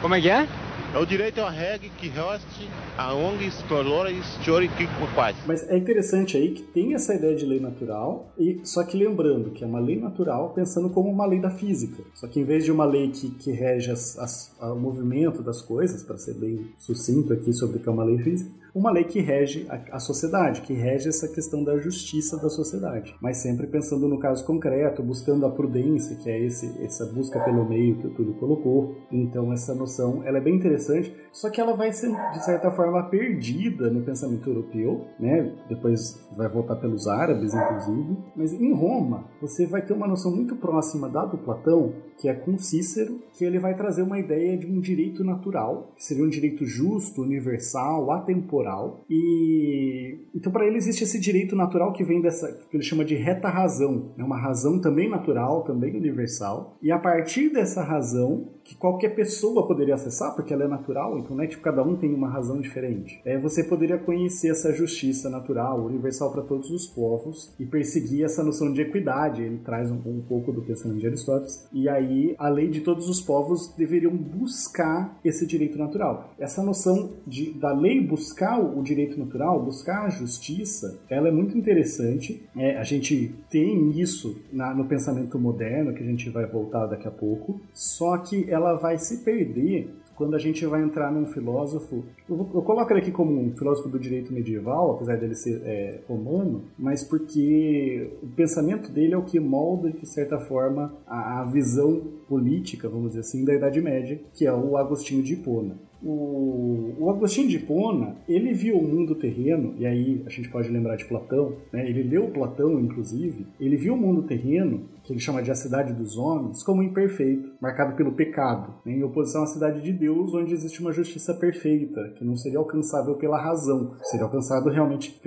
[0.00, 0.46] Como é que é?
[0.92, 2.68] É o direito à regra que reste
[2.98, 5.36] a ONGs, valores históricos quais.
[5.46, 9.52] Mas é interessante aí que tem essa ideia de lei natural, e só que lembrando
[9.52, 12.02] que é uma lei natural pensando como uma lei da física.
[12.12, 15.62] Só que em vez de uma lei que, que rege as, as, o movimento das
[15.62, 19.04] coisas, para ser bem sucinto aqui sobre o que é uma lei física, uma lei
[19.04, 23.66] que rege a, a, sociedade, que rege essa questão da justiça da sociedade, mas sempre
[23.66, 28.06] pensando no caso concreto, buscando a prudência, que é esse, essa busca pelo meio que
[28.06, 28.94] o Túlio colocou.
[29.10, 33.02] Então essa noção, ela é bem interessante, só que ela vai ser de certa forma
[33.04, 35.52] perdida no pensamento europeu, né?
[35.68, 38.16] Depois vai voltar pelos árabes, inclusive.
[38.36, 42.34] Mas em Roma, você vai ter uma noção muito próxima da do Platão, que é
[42.34, 46.28] com Cícero, que ele vai trazer uma ideia de um direito natural, que seria um
[46.28, 49.04] direito justo, universal, atemporal temporal.
[49.08, 53.14] E então para ele existe esse direito natural que vem dessa que ele chama de
[53.14, 56.76] reta razão, é uma razão também natural, também universal.
[56.82, 61.36] E a partir dessa razão que qualquer pessoa poderia acessar, porque ela é natural, então
[61.36, 63.20] não é tipo cada um tem uma razão diferente.
[63.24, 68.44] É, você poderia conhecer essa justiça natural, universal para todos os povos e perseguir essa
[68.44, 69.42] noção de equidade.
[69.42, 71.66] Ele traz um, um pouco do pensamento de Aristóteles.
[71.72, 76.32] E aí a lei de todos os povos deveriam buscar esse direito natural.
[76.38, 81.58] Essa noção de, da lei buscar o direito natural, buscar a justiça, ela é muito
[81.58, 82.48] interessante.
[82.56, 87.08] É, a gente tem isso na, no pensamento moderno, que a gente vai voltar daqui
[87.08, 89.90] a pouco, só que ela vai se perder
[90.20, 92.04] quando a gente vai entrar num filósofo.
[92.28, 96.64] Eu coloco ele aqui como um filósofo do direito medieval, apesar dele ser é, romano,
[96.78, 102.02] mas porque o pensamento dele é o que molda, de certa forma, a, a visão
[102.28, 105.78] política, vamos dizer assim, da Idade Média, que é o Agostinho de Hipona.
[106.02, 110.68] O, o, Agostinho de Hipona, ele viu o mundo terreno, e aí a gente pode
[110.68, 111.88] lembrar de Platão, né?
[111.88, 115.92] ele leu Platão, inclusive, ele viu o mundo terreno, que ele chama de a cidade
[115.92, 118.92] dos homens, como imperfeito, marcado pelo pecado, né?
[118.92, 123.14] em oposição à cidade de Deus, onde existe uma justiça perfeita, que não seria alcançável
[123.16, 125.20] pela razão, seria alcançado realmente,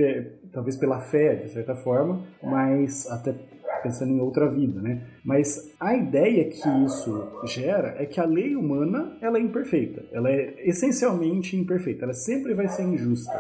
[0.52, 3.36] talvez pela fé, de certa forma, mas até
[3.84, 5.02] pensando em outra vida, né?
[5.24, 10.30] Mas a ideia que isso gera é que a lei humana ela é imperfeita, ela
[10.32, 13.34] é essencialmente imperfeita, ela sempre vai ser injusta.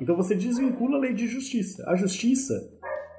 [0.00, 1.88] Então você desvincula a lei de justiça.
[1.88, 2.54] A justiça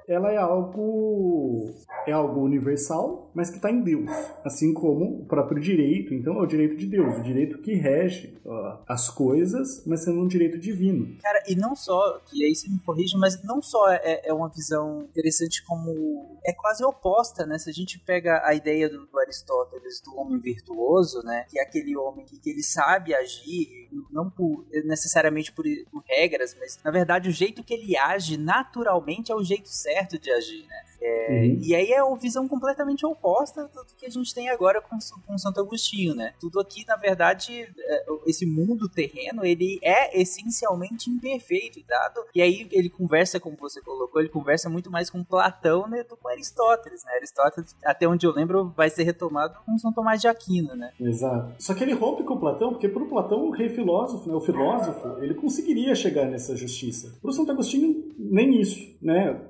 [0.06, 1.74] ela é algo
[2.06, 4.10] é algo universal, mas que está em Deus,
[4.42, 6.14] assim como o próprio direito.
[6.14, 10.20] Então é o direito de Deus, o direito que rege uh, as coisas, mas sendo
[10.20, 11.18] um direito divino.
[11.20, 14.48] Cara, e não só, e aí você me corrige, mas não só é, é uma
[14.48, 17.58] visão interessante como é quase oposta, né?
[17.58, 21.44] Se a gente pega a ideia do, do Aristóteles do homem virtuoso, né?
[21.50, 26.56] Que é aquele homem que, que ele sabe agir, não por, necessariamente por, por regras,
[26.58, 30.64] mas na verdade o jeito que ele age naturalmente é o jeito certo de agir,
[30.66, 30.86] né?
[31.00, 31.60] É, uhum.
[31.62, 35.38] E aí é uma visão completamente oposta do que a gente tem agora com, com
[35.38, 36.34] Santo Agostinho, né?
[36.40, 42.24] Tudo aqui, na verdade, é, esse mundo terreno, ele é essencialmente imperfeito, dado.
[42.34, 46.16] E aí ele conversa, como você colocou, ele conversa muito mais com Platão né, do
[46.16, 47.12] que com Aristóteles, né?
[47.16, 50.92] Aristóteles, até onde eu lembro, vai ser retomado com São Tomás de Aquino, né?
[51.00, 51.54] Exato.
[51.58, 54.40] Só que ele rompe com Platão, porque para o Platão, o rei filósofo, né, o
[54.40, 57.16] filósofo, ele conseguiria chegar nessa justiça.
[57.20, 59.40] Para o Santo Agostinho, nem isso, né?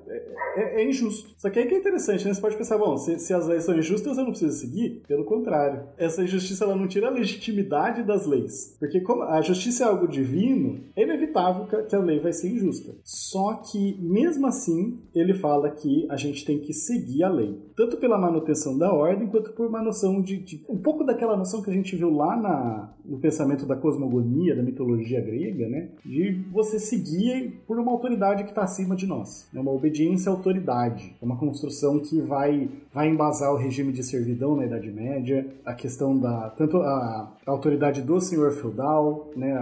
[0.55, 1.29] É, é injusto.
[1.37, 2.33] Só que aí que é interessante, né?
[2.33, 5.03] Você pode pensar, bom, se, se as leis são injustas, eu não preciso seguir.
[5.07, 5.83] Pelo contrário.
[5.97, 8.75] Essa injustiça, ela não tira a legitimidade das leis.
[8.79, 12.95] Porque como a justiça é algo divino, é inevitável que a lei vai ser injusta.
[13.03, 17.55] Só que, mesmo assim, ele fala que a gente tem que seguir a lei.
[17.75, 21.61] Tanto pela manutenção da ordem, quanto por uma noção de, de um pouco daquela noção
[21.61, 25.89] que a gente viu lá na, no pensamento da cosmogonia, da mitologia grega, né?
[26.03, 29.47] De você seguir por uma autoridade que está acima de nós.
[29.53, 31.15] É uma obediência à autoridade.
[31.27, 36.17] Uma construção que vai, vai embasar o regime de servidão na Idade Média, a questão
[36.17, 39.53] da tanto a, a autoridade do senhor feudal, né,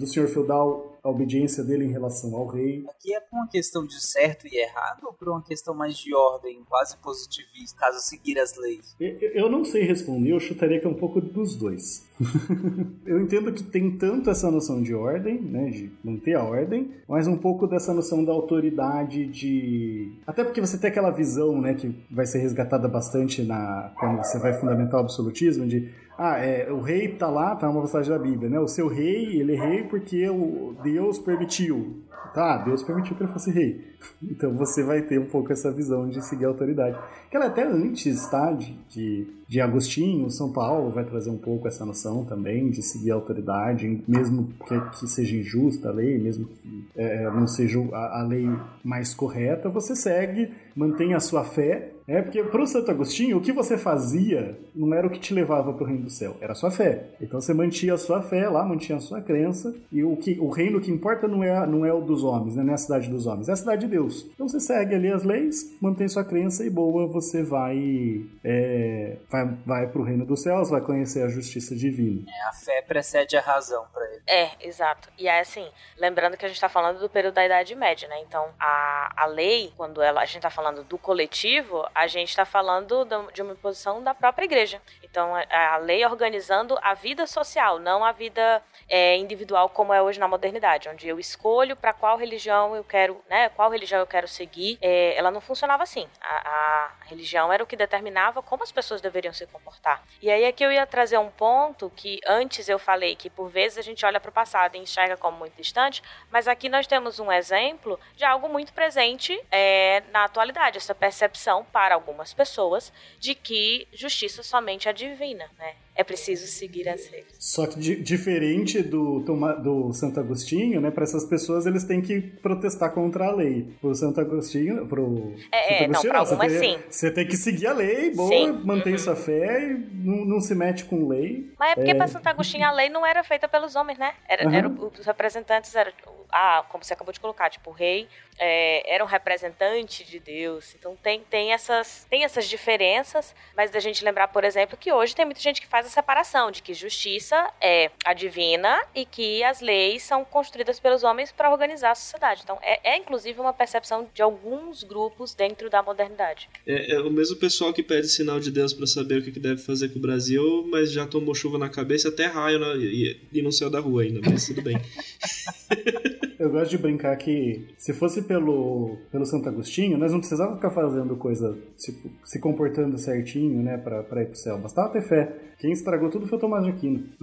[0.00, 2.84] do senhor feudal a obediência dele em relação ao rei.
[2.88, 6.14] Aqui é por uma questão de certo e errado ou por uma questão mais de
[6.14, 8.94] ordem, quase positivista, caso seguir as leis?
[9.00, 12.06] Eu, não sei responder, eu chutaria que é um pouco dos dois.
[13.04, 17.26] eu entendo que tem tanto essa noção de ordem, né, de manter a ordem, mas
[17.26, 20.12] um pouco dessa noção da autoridade de...
[20.24, 24.38] Até porque você tem aquela visão, né, que vai ser resgatada bastante na quando você
[24.38, 28.18] vai fundamentar o absolutismo, de ah, é, o rei tá lá, tá uma passagem da
[28.18, 28.60] Bíblia, né?
[28.60, 32.02] O seu rei, ele é rei porque o Deus permitiu.
[32.34, 33.92] Tá, Deus permitiu que ele fosse rei.
[34.20, 36.98] Então você vai ter um pouco essa visão de seguir a autoridade.
[37.30, 38.50] Que ela até antes, tá?
[38.50, 43.12] De, de, de Agostinho, São Paulo vai trazer um pouco essa noção também de seguir
[43.12, 48.20] a autoridade, mesmo que, que seja injusta a lei, mesmo que é, não seja a,
[48.20, 48.48] a lei
[48.82, 53.40] mais correta, você segue, mantém a sua fé é porque para o Santo Agostinho, o
[53.40, 56.52] que você fazia não era o que te levava para o reino do céu, era
[56.52, 57.04] a sua fé.
[57.20, 60.48] Então você mantinha a sua fé lá, mantinha a sua crença, e o, que, o
[60.48, 62.62] reino que importa não é, não é o dos homens, né?
[62.62, 64.26] não é a cidade dos homens, é a cidade de Deus.
[64.34, 69.46] Então você segue ali as leis, mantém sua crença e boa, você vai, é, vai,
[69.64, 72.22] vai para o reino dos céus, vai conhecer a justiça divina.
[72.28, 74.22] É, a fé precede a razão para ele.
[74.26, 75.08] É, exato.
[75.18, 75.66] E é assim,
[75.98, 78.20] lembrando que a gente está falando do período da Idade Média, né?
[78.22, 82.44] Então a, a lei, quando ela, a gente está falando do coletivo, a gente está
[82.44, 84.80] falando de uma posição da própria igreja.
[85.02, 90.18] Então, a lei organizando a vida social, não a vida é, individual como é hoje
[90.18, 94.28] na modernidade, onde eu escolho para qual religião eu quero, né, qual religião eu quero
[94.28, 94.78] seguir.
[94.80, 96.08] É, ela não funcionava assim.
[96.20, 100.02] A, a, religião era o que determinava como as pessoas deveriam se comportar.
[100.20, 103.48] E aí é que eu ia trazer um ponto que antes eu falei que por
[103.48, 106.86] vezes a gente olha para o passado e enxerga como muito distante, mas aqui nós
[106.86, 112.92] temos um exemplo de algo muito presente é, na atualidade, essa percepção para algumas pessoas
[113.18, 115.74] de que justiça somente é divina, né?
[115.94, 117.34] É preciso seguir as regras.
[117.38, 120.90] Só que di diferente do, do Santo Agostinho, né?
[120.90, 123.68] Para essas pessoas eles têm que protestar contra a lei.
[123.80, 126.78] Pro Santo Agostinho, pro é, Santo é, Agostinho, não, não, algumas você, sim.
[126.88, 128.52] Você tem que seguir a lei, boa, sim.
[128.64, 128.98] mantém uhum.
[128.98, 131.52] sua fé e não, não, se mete com lei.
[131.58, 131.94] Mas é porque é...
[131.94, 134.14] para Santo Agostinho a lei não era feita pelos homens, né?
[134.28, 134.54] Era, uhum.
[134.54, 135.92] era os representantes eram
[136.32, 140.74] ah, como você acabou de colocar, tipo, o rei é, era um representante de Deus.
[140.74, 145.14] Então tem, tem, essas, tem essas diferenças, mas da gente lembrar, por exemplo, que hoje
[145.14, 149.42] tem muita gente que faz a separação de que justiça é a divina e que
[149.42, 152.42] as leis são construídas pelos homens para organizar a sociedade.
[152.42, 156.48] Então é, é, inclusive uma percepção de alguns grupos dentro da modernidade.
[156.66, 159.40] É, é o mesmo pessoal que pede sinal de Deus para saber o que, que
[159.40, 163.20] deve fazer com o Brasil, mas já tomou chuva na cabeça até raio na, e,
[163.32, 164.80] e no céu da rua ainda, mas tudo bem.
[166.42, 170.70] Eu gosto de brincar que se fosse pelo, pelo Santo Agostinho, nós não precisávamos ficar
[170.70, 174.58] fazendo coisa, tipo, se comportando certinho, né, pra, pra ir pro céu.
[174.58, 175.52] Bastava ter fé.
[175.62, 177.04] Quem estragou tudo foi o Tomás de Aquino.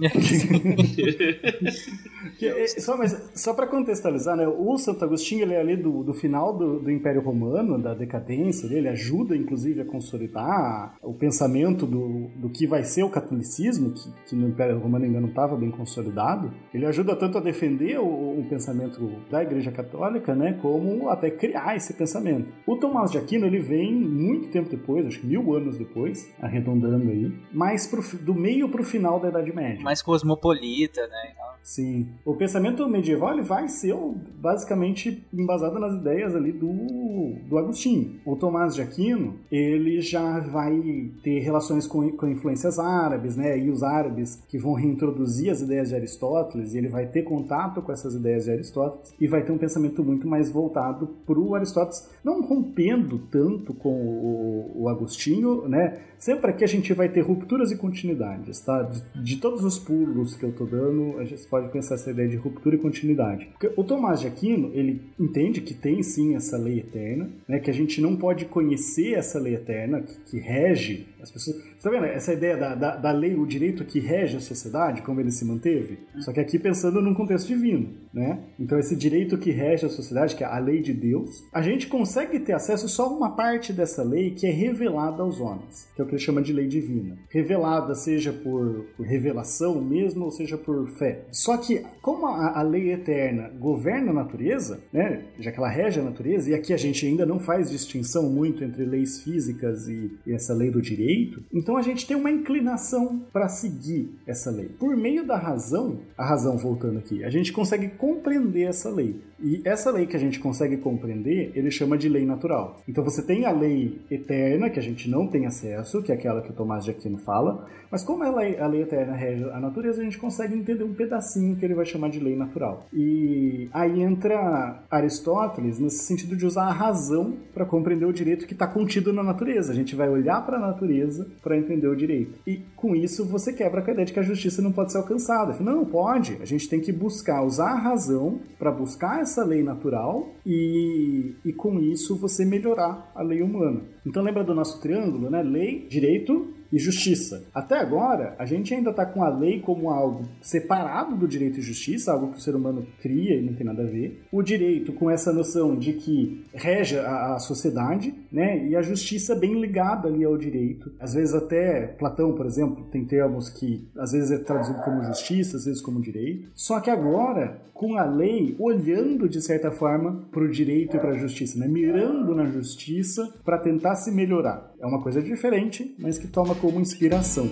[2.42, 6.14] é, só, mas, só para contextualizar, né, o Santo Agostinho ele é ali do, do
[6.14, 12.28] final do, do Império Romano, da decadência, ele ajuda inclusive a consolidar o pensamento do,
[12.36, 15.70] do que vai ser o catolicismo, que, que no Império Romano ainda não estava bem
[15.70, 16.50] consolidado.
[16.72, 21.76] Ele ajuda tanto a defender o, o pensamento da Igreja Católica, né, como até criar
[21.76, 22.48] esse pensamento.
[22.66, 27.10] O Tomás de Aquino ele vem muito tempo depois, acho que mil anos depois, arredondando
[27.10, 29.82] aí, mais pro, do meio para o final da Idade Média.
[29.82, 31.34] Mais cosmopolita, né?
[31.62, 32.08] Sim.
[32.24, 33.94] O pensamento medieval ele vai ser
[34.40, 38.18] basicamente embasado nas ideias ali do, do Agostinho.
[38.24, 43.58] O Tomás de Aquino, ele já vai ter relações com, com influências árabes, né?
[43.58, 47.82] E os árabes que vão reintroduzir as ideias de Aristóteles, e ele vai ter contato
[47.82, 51.54] com essas ideias de Aristóteles e vai ter um pensamento muito mais voltado para o
[51.54, 56.00] Aristóteles, não rompendo tanto com o, o Agostinho, né?
[56.20, 58.82] Sempre aqui a gente vai ter rupturas e continuidades, tá?
[58.82, 62.28] De, de todos os pulos que eu tô dando, a gente pode pensar essa ideia
[62.28, 63.48] de ruptura e continuidade.
[63.74, 67.58] O Tomás de Aquino, ele entende que tem sim essa lei eterna, né?
[67.58, 71.56] Que a gente não pode conhecer essa lei eterna que, que rege as pessoas.
[71.56, 72.04] Você tá vendo?
[72.04, 75.46] Essa ideia da, da, da, lei, o direito que rege a sociedade, como ele se
[75.46, 76.00] manteve?
[76.18, 78.40] Só que aqui pensando num contexto divino, né?
[78.58, 81.86] Então esse direito que rege a sociedade, que é a lei de Deus, a gente
[81.86, 86.02] consegue ter acesso só a uma parte dessa lei que é revelada aos homens, que
[86.02, 87.16] é o que ele chama de lei divina.
[87.30, 91.24] Revelada seja por, revelação mesmo, ou seja por fé.
[91.30, 95.24] Só que como a, a lei eterna governa a natureza, né?
[95.38, 98.64] Já que ela rege a natureza, e aqui a gente ainda não faz distinção muito
[98.64, 103.24] entre leis físicas e, e essa lei do direito, então a gente tem uma inclinação
[103.32, 104.68] para seguir essa lei.
[104.68, 109.20] Por meio da razão, a razão voltando aqui, a gente consegue compreender essa lei.
[109.42, 112.80] E essa lei que a gente consegue compreender, ele chama de lei natural.
[112.88, 116.42] Então você tem a lei eterna, que a gente não tem acesso, que é aquela
[116.42, 120.00] que o Tomás de Aquino fala, mas como ela, a lei eterna rege a natureza,
[120.00, 122.86] a gente consegue entender um pedacinho que ele vai chamar de lei natural.
[122.92, 128.52] E aí entra Aristóteles nesse sentido de usar a razão para compreender o direito que
[128.52, 129.72] está contido na natureza.
[129.72, 132.38] A gente vai olhar para a natureza para entender o direito.
[132.46, 135.56] E com isso você quebra a ideia de que a justiça não pode ser alcançada.
[135.60, 136.38] Não, pode.
[136.40, 141.52] A gente tem que buscar, usar a razão para buscar essa lei natural e, e
[141.52, 143.82] com isso você melhorar a lei humana.
[144.06, 145.42] Então lembra do nosso triângulo, né?
[145.42, 147.44] Lei, direito, e justiça.
[147.54, 151.62] Até agora, a gente ainda está com a lei como algo separado do direito e
[151.62, 154.22] justiça, algo que o ser humano cria e não tem nada a ver.
[154.32, 158.66] O direito com essa noção de que rege a, a sociedade, né?
[158.66, 160.92] E a justiça bem ligada ali ao direito.
[160.98, 165.56] Às vezes até Platão, por exemplo, tem termos que às vezes é traduzido como justiça,
[165.56, 166.48] às vezes como direito.
[166.54, 171.10] Só que agora, com a lei olhando de certa forma para o direito e para
[171.10, 171.66] a justiça, né?
[171.66, 174.72] Mirando na justiça para tentar se melhorar.
[174.80, 177.50] É uma coisa diferente, mas que toma como inspiração.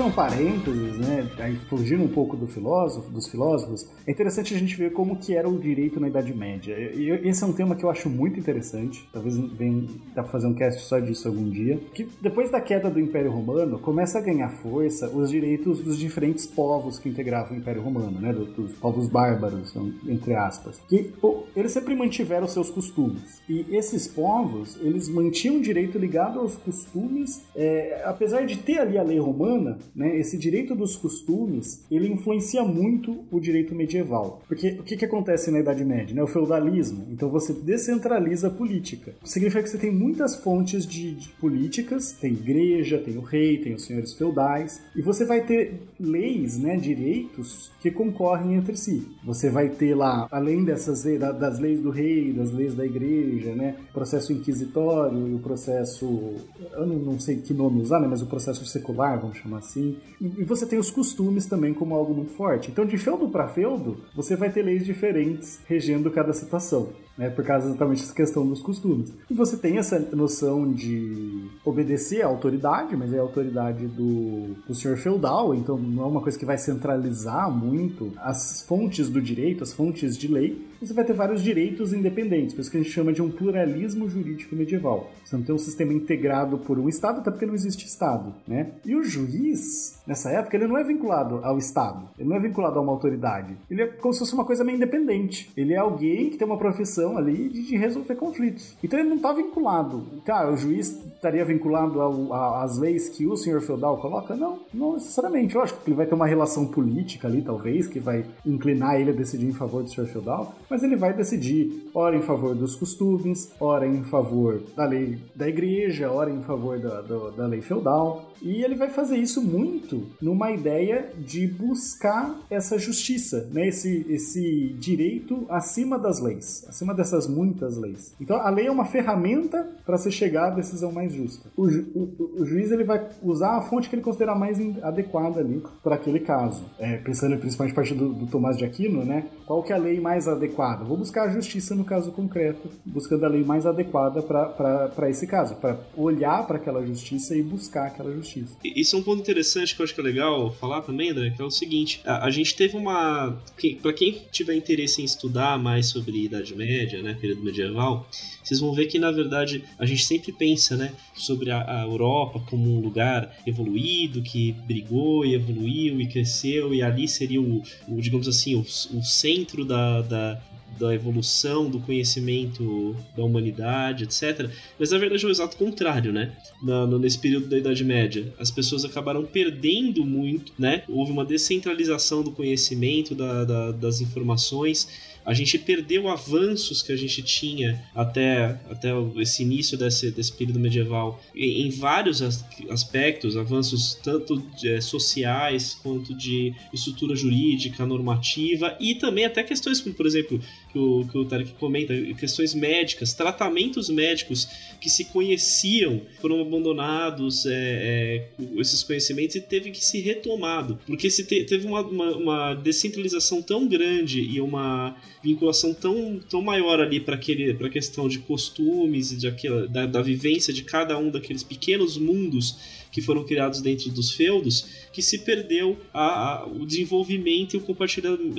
[0.00, 4.58] Fazer um parênteses, né, aí fugindo um pouco do filósofo, dos filósofos, é interessante a
[4.58, 6.74] gente ver como que era o direito na Idade Média.
[6.74, 9.06] E esse é um tema que eu acho muito interessante.
[9.12, 11.78] Talvez venha, dá para fazer um cast só disso algum dia.
[11.92, 16.46] Que depois da queda do Império Romano, começa a ganhar força os direitos dos diferentes
[16.46, 20.80] povos que integravam o Império Romano, né, dos povos bárbaros, então, entre aspas.
[20.88, 23.42] Que pô, eles sempre mantiveram seus costumes.
[23.46, 28.96] E esses povos, eles mantinham o direito ligado aos costumes, é, apesar de ter ali
[28.96, 34.42] a lei romana, né, esse direito dos costumes, ele influencia muito o direito medieval.
[34.46, 36.14] Porque o que, que acontece na Idade Média?
[36.14, 36.22] Né?
[36.22, 37.06] O feudalismo.
[37.10, 39.14] Então você descentraliza a política.
[39.24, 43.74] Significa que você tem muitas fontes de, de políticas, tem igreja, tem o rei, tem
[43.74, 49.06] os senhores feudais, e você vai ter leis, né, direitos que concorrem entre si.
[49.24, 53.76] Você vai ter lá, além dessas das leis do rei, das leis da igreja, né,
[53.92, 56.34] processo inquisitório e o processo,
[56.72, 59.69] eu não sei que nome usar, né, mas o processo secular, vamos chamar assim.
[59.78, 62.70] E, você tem os costumes também como algo muito forte.
[62.70, 66.88] Então, de feudo para feudo, você vai ter leis diferentes regendo cada situação
[67.20, 69.12] né, por causa exatamente dessa questão dos costumes.
[69.28, 74.74] E você tem essa noção de obedecer à autoridade, mas é a autoridade do, do
[74.74, 79.62] senhor feudal, então não é uma coisa que vai centralizar muito as fontes do direito,
[79.62, 80.66] as fontes de lei.
[80.80, 84.08] Você vai ter vários direitos independentes, por isso que a gente chama de um pluralismo
[84.08, 85.10] jurídico medieval.
[85.22, 88.72] Você não tem um sistema integrado por um Estado, até porque não existe Estado, né?
[88.84, 92.78] E o juiz, nessa época, ele não é vinculado ao Estado, ele não é vinculado
[92.78, 93.56] a uma autoridade.
[93.70, 95.50] Ele é como se fosse uma coisa meio independente.
[95.54, 98.76] Ele é alguém que tem uma profissão ali de, resolver conflitos.
[98.82, 100.06] Então ele não está vinculado.
[100.24, 102.00] Cara, o juiz estaria vinculado
[102.32, 104.34] às leis que o senhor feudal coloca?
[104.34, 105.56] Não, não necessariamente.
[105.56, 109.14] Lógico que ele vai ter uma relação política ali, talvez, que vai inclinar ele a
[109.14, 113.52] decidir em favor do senhor feudal, mas ele vai decidir, ora em favor dos costumes,
[113.58, 118.30] ora em favor da lei da igreja, ora em favor da, da, da lei feudal.
[118.40, 123.68] E ele vai fazer isso muito numa ideia de buscar essa justiça, né?
[123.68, 128.14] esse, esse direito acima das leis, acima dessas muitas leis.
[128.18, 131.50] Então a lei é uma ferramenta para se chegar à decisão mais justa.
[131.54, 135.40] O, ju, o, o, juiz ele vai usar a fonte que ele considerar mais adequada
[135.40, 136.64] ali para aquele caso.
[136.78, 139.26] É, pensando principalmente a partir do, do Tomás de Aquino, né?
[139.46, 140.59] Qual que é a lei mais adequada?
[140.84, 145.56] Vou buscar a justiça no caso concreto, buscando a lei mais adequada para esse caso,
[145.56, 148.56] para olhar para aquela justiça e buscar aquela justiça justiça.
[148.64, 151.42] Isso é um ponto interessante que eu acho que é legal falar também, André, que
[151.42, 153.36] é o seguinte: a, a gente teve uma.
[153.82, 158.06] para quem tiver interesse em estudar mais sobre Idade Média, né, período medieval,
[158.42, 162.40] vocês vão ver que na verdade a gente sempre pensa, né, sobre a, a Europa
[162.48, 168.00] como um lugar evoluído, que brigou e evoluiu e cresceu, e ali seria o, o
[168.00, 170.40] digamos assim, o, o centro da, da
[170.78, 174.50] da evolução do conhecimento da humanidade, etc.
[174.78, 176.32] Mas na verdade é o exato contrário, né?
[176.62, 180.82] Na, nesse período da Idade Média, as pessoas acabaram perdendo muito, né?
[180.88, 184.88] Houve uma descentralização do conhecimento, da, da, das informações
[185.24, 190.58] a gente perdeu avanços que a gente tinha até, até esse início desse, desse período
[190.58, 192.22] medieval em, em vários
[192.70, 199.94] aspectos, avanços tanto é, sociais quanto de estrutura jurídica, normativa e também até questões como,
[199.94, 200.40] por exemplo,
[200.72, 204.48] que o, que o Tarek comenta, questões médicas, tratamentos médicos
[204.80, 210.78] que se conheciam, foram abandonados, é, é, esses conhecimentos, e teve que ser retomado.
[210.86, 216.40] Porque se te, teve uma, uma, uma, descentralização tão grande e uma vinculação tão, tão
[216.40, 220.96] maior ali para a questão de costumes e de aquela, da, da vivência de cada
[220.98, 226.46] um daqueles pequenos mundos que foram criados dentro dos feudos, que se perdeu a, a,
[226.46, 227.64] o desenvolvimento e o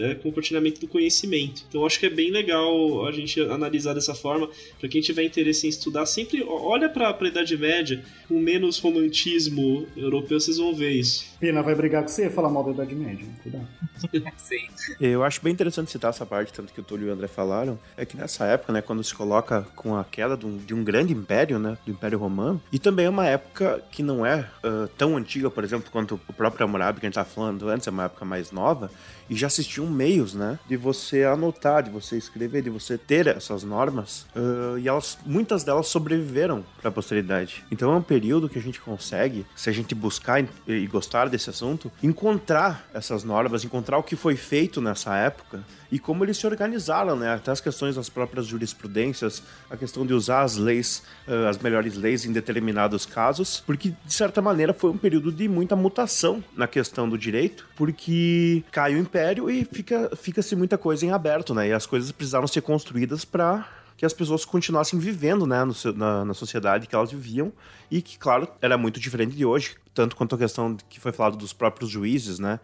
[0.03, 1.63] é, compartilhamento do conhecimento.
[1.69, 4.49] Então acho que é bem legal a gente analisar dessa forma.
[4.79, 9.87] Para quem tiver interesse em estudar, sempre olha para a Idade Média com menos romantismo
[9.95, 11.30] europeu, vocês vão ver isso.
[11.41, 13.25] Pina vai brigar com você e falar mal da Idade Média.
[13.41, 13.67] Cuidado.
[14.37, 14.67] Sim.
[14.99, 17.79] Eu acho bem interessante citar essa parte, tanto que o Túlio e o André falaram,
[17.97, 20.83] é que nessa época, né, quando se coloca com a queda de um, de um
[20.83, 24.87] grande império, né, do Império Romano, e também é uma época que não é uh,
[24.89, 27.89] tão antiga, por exemplo, quanto o próprio Hammurabi que a gente estava falando antes, é
[27.91, 28.91] uma época mais nova,
[29.27, 33.63] e já existiam meios, né, de você anotar, de você escrever, de você ter essas
[33.63, 37.63] normas, uh, e elas, muitas delas sobreviveram para a posteridade.
[37.71, 41.49] Então é um período que a gente consegue, se a gente buscar e gostar desse
[41.49, 46.47] assunto, encontrar essas normas, encontrar o que foi feito nessa época e como eles se
[46.47, 47.33] organizaram, né?
[47.33, 51.95] Até as questões das próprias jurisprudências, a questão de usar as leis, uh, as melhores
[51.95, 56.67] leis em determinados casos, porque de certa maneira foi um período de muita mutação na
[56.67, 61.67] questão do direito, porque cai o império e fica fica-se muita coisa em aberto, né?
[61.69, 63.67] E as coisas precisaram ser construídas para
[64.01, 67.53] que as pessoas continuassem vivendo né, no, na, na, sociedade que elas viviam
[67.91, 71.37] e que, claro, era muito diferente de hoje, tanto quanto a questão que foi falado
[71.37, 72.59] dos próprios juízes, né?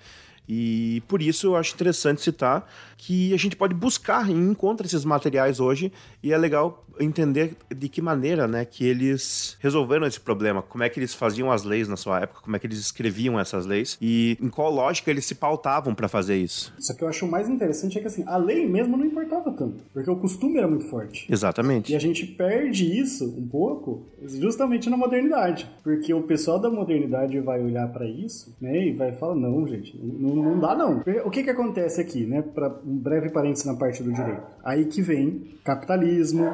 [0.49, 2.67] E por isso eu acho interessante citar
[2.97, 7.89] que a gente pode buscar e encontra esses materiais hoje e é legal entender de
[7.89, 11.87] que maneira, né, que eles resolveram esse problema, como é que eles faziam as leis
[11.87, 15.25] na sua época, como é que eles escreviam essas leis e em qual lógica eles
[15.25, 16.73] se pautavam para fazer isso.
[16.79, 19.83] Só que eu acho mais interessante é que assim, a lei mesmo não importava tanto,
[19.93, 21.31] porque o costume era muito forte.
[21.31, 21.91] Exatamente.
[21.91, 27.39] E a gente perde isso um pouco justamente na modernidade, porque o pessoal da modernidade
[27.39, 31.03] vai olhar para isso, né, e vai falar não, gente, não, não dá não.
[31.25, 34.41] O que que acontece aqui, né, para um breve parênteses na parte do direito.
[34.63, 36.53] Aí que vem capitalismo,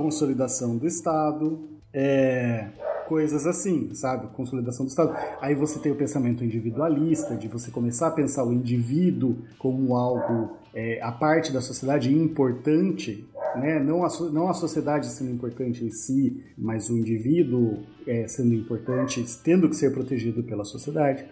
[0.00, 2.68] consolidação do Estado, é,
[3.06, 4.28] coisas assim, sabe?
[4.28, 5.14] Consolidação do Estado.
[5.40, 10.56] Aí você tem o pensamento individualista, de você começar a pensar o indivíduo como algo,
[10.72, 13.80] é, a parte da sociedade importante, né?
[13.80, 19.24] não, a, não a sociedade sendo importante em si, mas o indivíduo é, sendo importante,
[19.42, 21.24] tendo que ser protegido pela sociedade.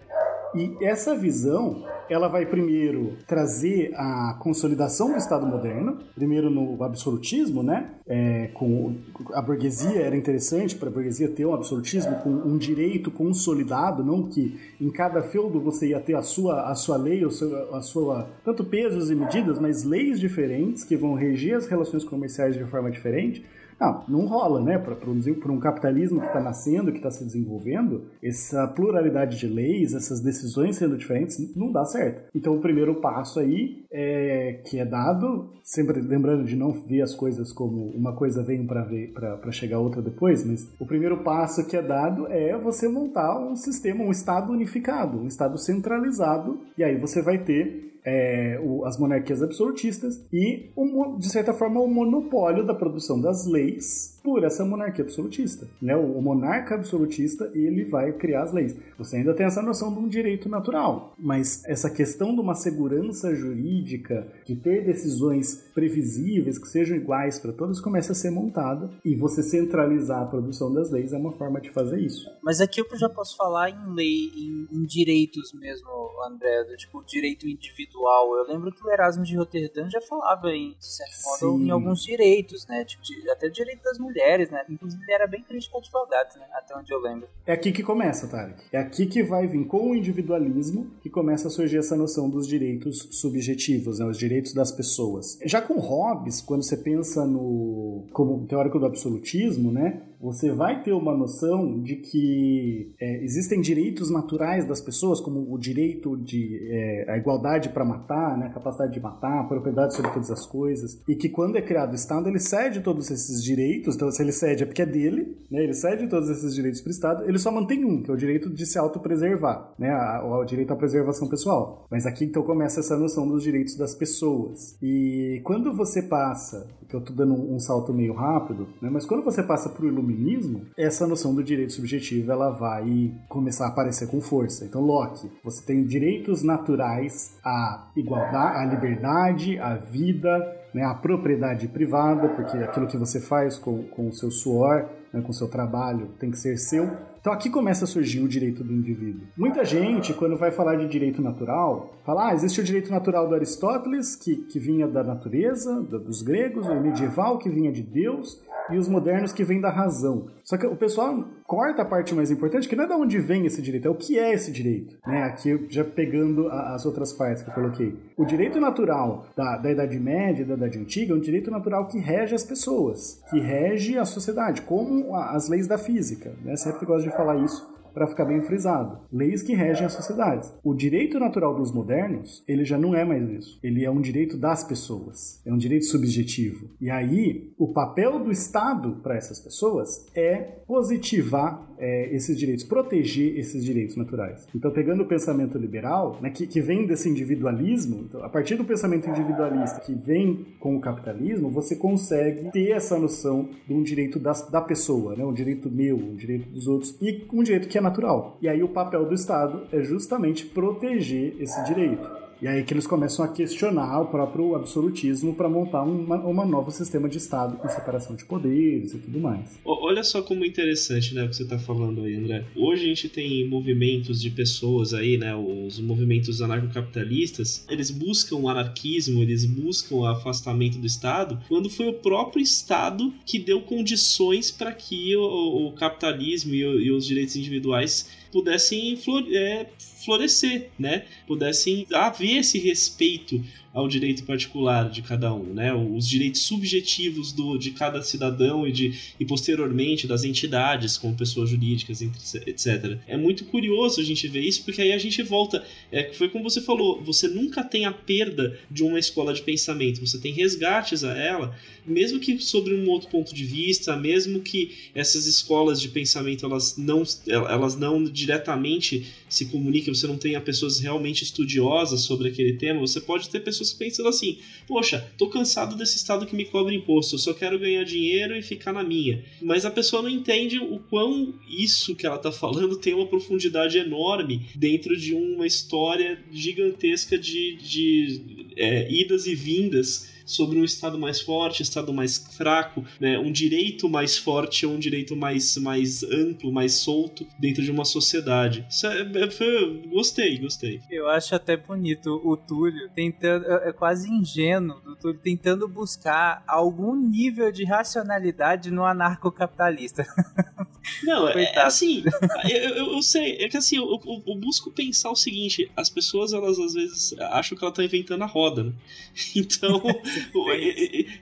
[0.55, 7.61] E essa visão, ela vai primeiro trazer a consolidação do Estado moderno, primeiro no absolutismo,
[7.61, 7.91] né?
[8.07, 8.95] É, com
[9.33, 14.23] a burguesia era interessante para a burguesia ter um absolutismo com um direito consolidado, não
[14.23, 17.81] que em cada feudo você ia ter a sua a sua lei, a sua, a
[17.81, 22.63] sua tanto pesos e medidas, mas leis diferentes que vão reger as relações comerciais de
[22.65, 23.45] forma diferente.
[23.79, 24.77] Não, não rola, né?
[24.77, 30.21] Para um, capitalismo que está nascendo, que está se desenvolvendo, essa pluralidade de leis, essas
[30.21, 32.29] decisões sendo diferentes, não dá certo.
[32.35, 37.15] Então, o primeiro passo aí é que é dado, sempre lembrando de não ver as
[37.15, 41.81] coisas como uma coisa vem para chegar outra depois, mas o primeiro passo que é
[41.81, 47.21] dado é você montar um sistema, um estado unificado, um estado centralizado, e aí você
[47.21, 52.73] vai ter é, o, as monarquias absolutistas e, o, de certa forma, o monopólio da
[52.73, 55.67] produção das leis por essa monarquia absolutista.
[55.81, 55.95] Né?
[55.95, 58.75] O, monarca absolutista ele vai criar as leis.
[58.97, 63.33] Você ainda tem essa noção de um direito natural, mas essa questão de uma segurança
[63.33, 69.15] jurídica, de ter decisões previsíveis que sejam iguais para todos, começa a ser montada e
[69.15, 72.29] você centralizar a produção das leis é uma forma de fazer isso.
[72.43, 75.87] Mas aqui eu já posso falar em lei, em, em direitos mesmo,
[76.27, 78.35] André, do, tipo direito individual.
[78.35, 82.03] Eu lembro que o Erasmo de Roterdã já falava em, de certo modo, em alguns
[82.03, 82.83] direitos, né?
[82.83, 84.65] Tipo, até o direito das mulheres mulheres, né?
[84.69, 86.45] Inclusive ele era bem crítico a advogados, né?
[86.53, 87.27] Até onde eu lembro.
[87.45, 88.63] É aqui que começa, Tarek.
[88.71, 92.47] É aqui que vai vir com o individualismo que começa a surgir essa noção dos
[92.47, 94.05] direitos subjetivos, né?
[94.05, 95.37] Os direitos das pessoas.
[95.45, 100.01] Já com Hobbes, quando você pensa no como teórico do absolutismo, né?
[100.21, 105.57] Você vai ter uma noção de que é, existem direitos naturais das pessoas, como o
[105.57, 108.47] direito de é, a igualdade para matar, né?
[108.47, 111.93] A capacidade de matar, a propriedade sobre todas as coisas, e que quando é criado
[111.93, 115.37] o Estado ele cede todos esses direitos então, se ele cede é porque é dele,
[115.49, 115.63] né?
[115.63, 118.17] Ele cede todos esses direitos para o Estado, ele só mantém um, que é o
[118.17, 119.95] direito de se autopreservar, né?
[120.21, 121.87] O direito à preservação pessoal.
[121.89, 124.77] Mas aqui então começa essa noção dos direitos das pessoas.
[124.81, 128.89] E quando você passa, que eu estou dando um salto meio rápido, né?
[128.89, 133.65] Mas quando você passa para o iluminismo, essa noção do direito subjetivo ela vai começar
[133.65, 134.65] a aparecer com força.
[134.65, 141.67] Então, Locke, você tem direitos naturais à igualdade, à liberdade, à vida, né, a propriedade
[141.67, 145.47] privada, porque aquilo que você faz com, com o seu suor, né, com o seu
[145.47, 146.89] trabalho, tem que ser seu.
[147.19, 149.27] Então aqui começa a surgir o direito do indivíduo.
[149.35, 153.35] Muita gente, quando vai falar de direito natural, fala: ah, existe o direito natural do
[153.35, 158.41] Aristóteles, que, que vinha da natureza, da, dos gregos, o medieval, que vinha de Deus,
[158.71, 160.27] e os modernos, que vêm da razão.
[160.49, 163.45] Só que o pessoal corta a parte mais importante, que não é de onde vem
[163.45, 164.97] esse direito, é o que é esse direito.
[165.05, 165.21] Né?
[165.21, 167.95] Aqui, já pegando a, as outras partes que eu coloquei.
[168.17, 171.99] O direito natural da, da Idade Média da Idade Antiga é um direito natural que
[171.99, 176.33] rege as pessoas, que rege a sociedade, como as leis da física.
[176.43, 176.55] Né?
[176.55, 178.99] Sempre gosto de falar isso para ficar bem frisado.
[179.11, 180.53] Leis que regem as sociedades.
[180.63, 183.59] O direito natural dos modernos, ele já não é mais isso.
[183.63, 185.41] Ele é um direito das pessoas.
[185.45, 186.69] É um direito subjetivo.
[186.79, 193.37] E aí, o papel do Estado para essas pessoas é positivar é, esses direitos, proteger
[193.37, 194.45] esses direitos naturais.
[194.53, 198.65] Então, pegando o pensamento liberal, né, que, que vem desse individualismo, então, a partir do
[198.65, 204.19] pensamento individualista que vem com o capitalismo, você consegue ter essa noção de um direito
[204.19, 207.77] das, da pessoa, né, um direito meu, um direito dos outros, e um direito que
[207.77, 208.37] é natural.
[208.41, 212.28] E aí o papel do Estado é justamente proteger esse direito.
[212.41, 216.71] E aí que eles começam a questionar o próprio absolutismo para montar uma, uma novo
[216.71, 219.59] sistema de Estado com separação de poderes e tudo mais.
[219.65, 222.45] Olha só como interessante, né, o que você está falando aí, André.
[222.55, 228.47] Hoje a gente tem movimentos de pessoas aí, né, os movimentos anarcocapitalistas, eles buscam o
[228.47, 234.49] anarquismo, eles buscam o afastamento do Estado, quando foi o próprio Estado que deu condições
[234.49, 238.97] para que o, o capitalismo e, o, e os direitos individuais pudessem
[239.33, 239.65] é,
[240.03, 241.05] florescer, né?
[241.27, 243.43] Pudessem haver esse respeito
[243.73, 245.73] ao direito particular de cada um, né?
[245.73, 251.49] Os direitos subjetivos do, de cada cidadão e, de, e posteriormente das entidades, como pessoas
[251.49, 252.97] jurídicas, etc.
[253.07, 255.63] É muito curioso a gente ver isso, porque aí a gente volta.
[255.91, 259.99] É, foi como você falou, você nunca tem a perda de uma escola de pensamento,
[260.05, 261.55] você tem resgates a ela,
[261.85, 266.75] mesmo que sobre um outro ponto de vista, mesmo que essas escolas de pensamento elas
[266.77, 272.79] não, elas não diretamente se comuniquem, você não tenha pessoas realmente estudiosas sobre aquele tema,
[272.79, 276.73] você pode ter pessoas pessoas pensando assim: poxa, tô cansado desse estado que me cobra
[276.73, 279.23] imposto, eu só quero ganhar dinheiro e ficar na minha.
[279.41, 283.77] Mas a pessoa não entende o quão isso que ela tá falando tem uma profundidade
[283.77, 290.99] enorme dentro de uma história gigantesca de, de é, idas e vindas sobre um Estado
[290.99, 293.17] mais forte, Estado mais fraco, né?
[293.17, 297.83] um direito mais forte ou um direito mais, mais amplo, mais solto dentro de uma
[297.83, 298.65] sociedade.
[298.69, 300.81] Isso é, é, foi, gostei, gostei.
[300.89, 306.43] Eu acho até bonito o Túlio tentando, é, é quase ingênuo do Túlio tentando buscar
[306.47, 310.05] algum nível de racionalidade no anarcocapitalista.
[311.03, 312.03] Não, é, é, assim,
[312.49, 315.89] eu, eu, eu, sei, é que assim, eu, eu, eu, busco pensar o seguinte, as
[315.89, 318.73] pessoas, elas às vezes acham que ela tá inventando a roda, né?
[319.35, 319.81] Então,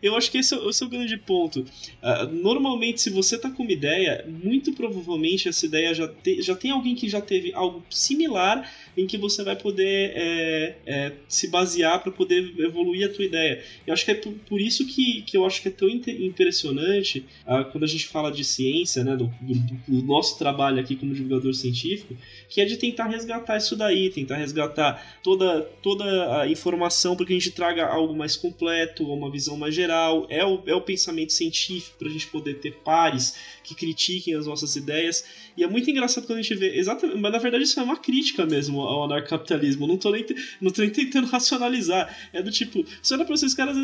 [0.02, 1.62] eu acho que esse é, esse é o grande ponto.
[1.62, 6.56] Uh, normalmente, se você tá com uma ideia, muito provavelmente essa ideia já, te, já
[6.56, 11.48] tem alguém que já teve algo similar em que você vai poder é, é, se
[11.50, 13.64] basear para poder evoluir a tua ideia.
[13.86, 17.24] Eu acho que é por, por, isso que, que eu acho que é tão impressionante
[17.45, 19.56] uh, quando a gente fala de ciência, né, do, do,
[19.88, 22.18] do nosso trabalho aqui como divulgador científico,
[22.50, 27.34] que é de tentar resgatar isso daí, tentar resgatar toda, toda a informação para que
[27.34, 30.26] a gente traga algo mais completo, uma visão mais geral.
[30.30, 34.48] É o, é o pensamento científico para a gente poder ter pares que critiquem as
[34.48, 35.24] nossas ideias.
[35.56, 37.98] E é muito engraçado quando a gente vê, exatamente, mas na verdade isso é uma
[37.98, 39.88] crítica mesmo ao anarcapitalismo.
[39.88, 40.26] Não tô nem,
[40.62, 42.16] não tô nem tentando racionalizar.
[42.34, 43.78] É do tipo, você olha pra esses caras,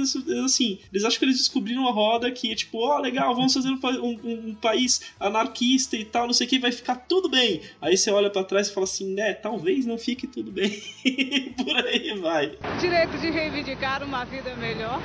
[0.44, 3.54] assim, eles acham que eles descobriram a roda que é tipo, ó, oh, legal, vamos
[3.54, 7.30] fazer um, um, um, país anarquista e tal, não sei o que, vai ficar tudo
[7.30, 7.62] bem.
[7.82, 10.82] Aí você olha para trás e fala assim, né, talvez não fique tudo bem.
[11.58, 12.52] Por aí vai.
[12.80, 15.00] Direito de reivindicar uma vida melhor,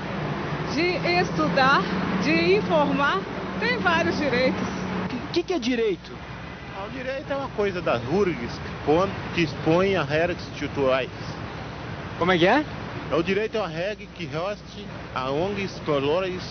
[0.74, 1.82] de estudar,
[2.22, 3.20] de informar,
[3.60, 4.60] tem vários direitos.
[5.28, 6.27] O que, que é direito?
[6.80, 8.52] Ah, o direito é uma coisa das URGs
[9.34, 11.10] que expõe a regras institucionais.
[12.20, 12.64] Como é que é?
[13.10, 16.42] É o direito à regra que hoste a ONGs, valores,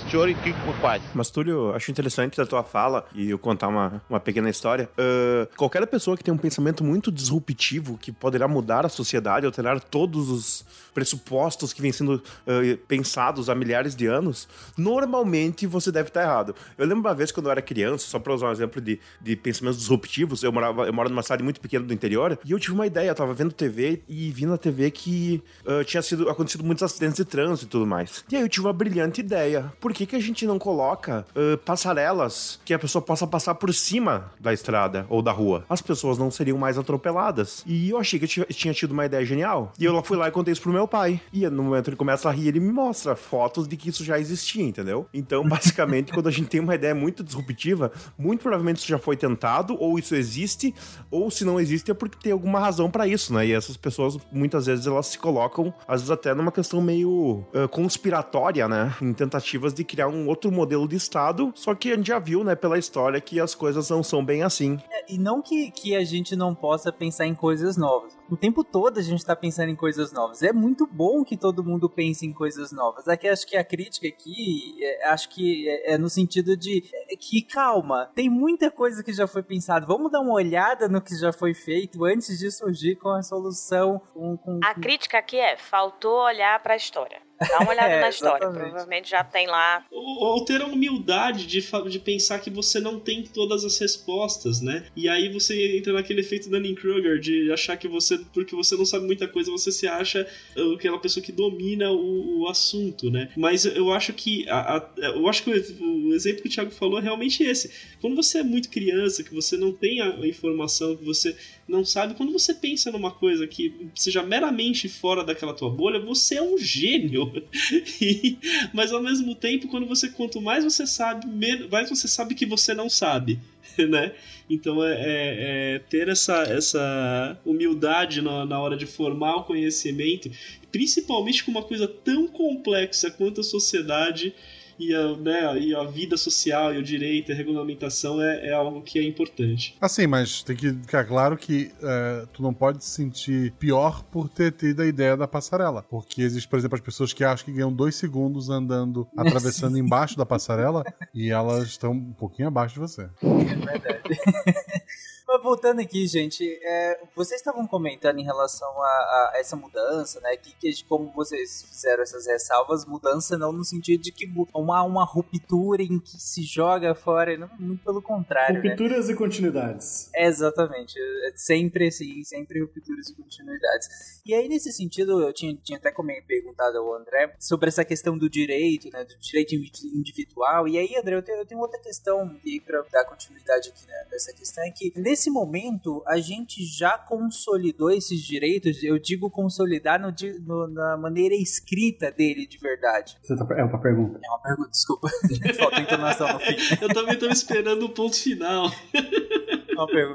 [0.44, 1.04] que quase.
[1.14, 4.90] Mas, Túlio, acho interessante da tua fala e eu contar uma, uma pequena história.
[4.98, 9.80] Uh, qualquer pessoa que tem um pensamento muito disruptivo, que poderá mudar a sociedade, alterar
[9.80, 16.10] todos os pressupostos que vêm sendo uh, pensados há milhares de anos, normalmente você deve
[16.10, 16.56] estar errado.
[16.76, 19.36] Eu lembro uma vez quando eu era criança, só para usar um exemplo de, de
[19.36, 22.74] pensamentos disruptivos, eu morava eu moro numa cidade muito pequena do interior, e eu tive
[22.74, 26.47] uma ideia, eu tava vendo TV e vi na TV que uh, tinha sido acontecido
[26.56, 28.24] muitos acidentes de trânsito e tudo mais.
[28.30, 29.72] E aí eu tive uma brilhante ideia.
[29.80, 33.74] Por que, que a gente não coloca uh, passarelas que a pessoa possa passar por
[33.74, 35.66] cima da estrada ou da rua?
[35.70, 37.64] As pessoas não seriam mais atropeladas.
[37.66, 39.74] E eu achei que eu tinha tido uma ideia genial.
[39.80, 41.20] E eu fui lá e contei isso pro meu pai.
[41.34, 44.20] E no momento ele começa a rir, ele me mostra fotos de que isso já
[44.20, 45.08] existia, entendeu?
[45.14, 49.18] Então, basicamente, quando a gente tem uma ideia muito disruptiva, muito provavelmente isso já foi
[49.18, 50.74] tentado, ou isso existe,
[51.12, 53.46] ou se não existe é porque tem alguma razão para isso, né?
[53.48, 57.68] E essas pessoas, muitas vezes, elas se colocam, às vezes até numa questão meio uh,
[57.70, 58.96] conspiratória, né?
[59.02, 62.44] Em tentativas de criar um outro modelo de Estado, só que a gente já viu,
[62.44, 64.80] né, pela história, que as coisas não são bem assim.
[64.92, 68.18] É, e não que, que a gente não possa pensar em coisas novas.
[68.30, 70.44] O tempo todo a gente tá pensando em coisas novas.
[70.44, 73.08] É muito bom que todo mundo pense em coisas novas.
[73.08, 77.16] Aqui acho que a crítica aqui, é, acho que é, é no sentido de é,
[77.16, 79.88] que calma, tem muita coisa que já foi pensado.
[79.88, 84.02] Vamos dar uma olhada no que já foi feito antes de surgir com a solução.
[84.14, 84.60] Com, com...
[84.64, 87.27] A crítica aqui é faltou olhar para a história.
[87.40, 88.70] Dá uma olhada é, na história, exatamente.
[88.70, 89.86] provavelmente já tem lá.
[89.92, 94.62] Ou, ou, ter a humildade de, de pensar que você não tem todas as respostas,
[94.62, 94.86] né?
[94.96, 99.06] E aí você entra naquele efeito Dunning-Kruger de achar que você, porque você não sabe
[99.06, 103.30] muita coisa, você se acha uh, aquela pessoa que domina o, o assunto, né?
[103.36, 106.72] Mas eu acho que a, a, eu acho que o, o, exemplo que o Thiago
[106.72, 107.72] falou é realmente esse.
[108.02, 111.36] Quando você é muito criança, que você não tem a informação, que você
[111.68, 116.36] não sabe, quando você pensa numa coisa que seja meramente fora daquela tua bolha, você
[116.36, 117.27] é um gênio.
[118.00, 118.38] E,
[118.74, 121.26] mas ao mesmo tempo, quando você quanto mais você sabe,
[121.70, 123.40] mais você sabe que você não sabe,
[123.90, 124.14] né?
[124.50, 130.32] Então é, é, é ter essa, essa humildade na, na hora de formar o conhecimento,
[130.72, 134.34] principalmente com uma coisa tão complexa quanto a sociedade
[134.80, 138.54] e a, né, e a vida social e o direito e a regulamentação é, é
[138.54, 139.76] algo que é importante.
[139.82, 144.30] Assim, mas tem que ficar claro que é, tu não pode se sentir pior por
[144.30, 145.84] ter tido a ideia da passarela.
[145.84, 150.18] Porque existe, por exemplo, as pessoas que acham que ganham dois segundos andando, atravessando embaixo
[150.18, 150.84] da passarela
[151.14, 153.10] e elas estão um pouquinho abaixo de você.
[153.22, 154.02] É verdade.
[155.28, 160.38] Mas voltando aqui, gente, é, vocês estavam comentando em relação a, a, essa mudança, né?
[160.38, 165.04] Que, que como vocês fizeram essas ressalvas, mudança não no sentido de que uma, uma
[165.04, 168.64] ruptura em que se joga fora, não, muito pelo contrário.
[168.64, 168.70] Né?
[168.70, 169.14] Rupturas né?
[169.14, 170.10] e continuidades.
[170.16, 174.22] É, exatamente, é sempre assim, sempre rupturas e continuidades.
[174.26, 175.92] E aí, nesse sentido, eu tinha, tinha até
[176.26, 179.04] perguntado ao André sobre essa questão do direito, né?
[179.04, 180.70] Do direito individual.
[180.70, 184.08] E aí, André, eu tenho, eu tenho outra questão e para dar continuidade aqui né,
[184.10, 190.00] nessa questão, é que nesse momento, a gente já consolidou esses direitos, eu digo consolidar
[190.00, 190.14] no,
[190.46, 193.18] no, na maneira escrita dele de verdade.
[193.28, 194.20] Tá, é uma pergunta.
[194.24, 195.10] É uma pergunta, desculpa.
[195.58, 196.56] Falta entonação no fim.
[196.82, 198.70] eu também estou esperando o ponto final.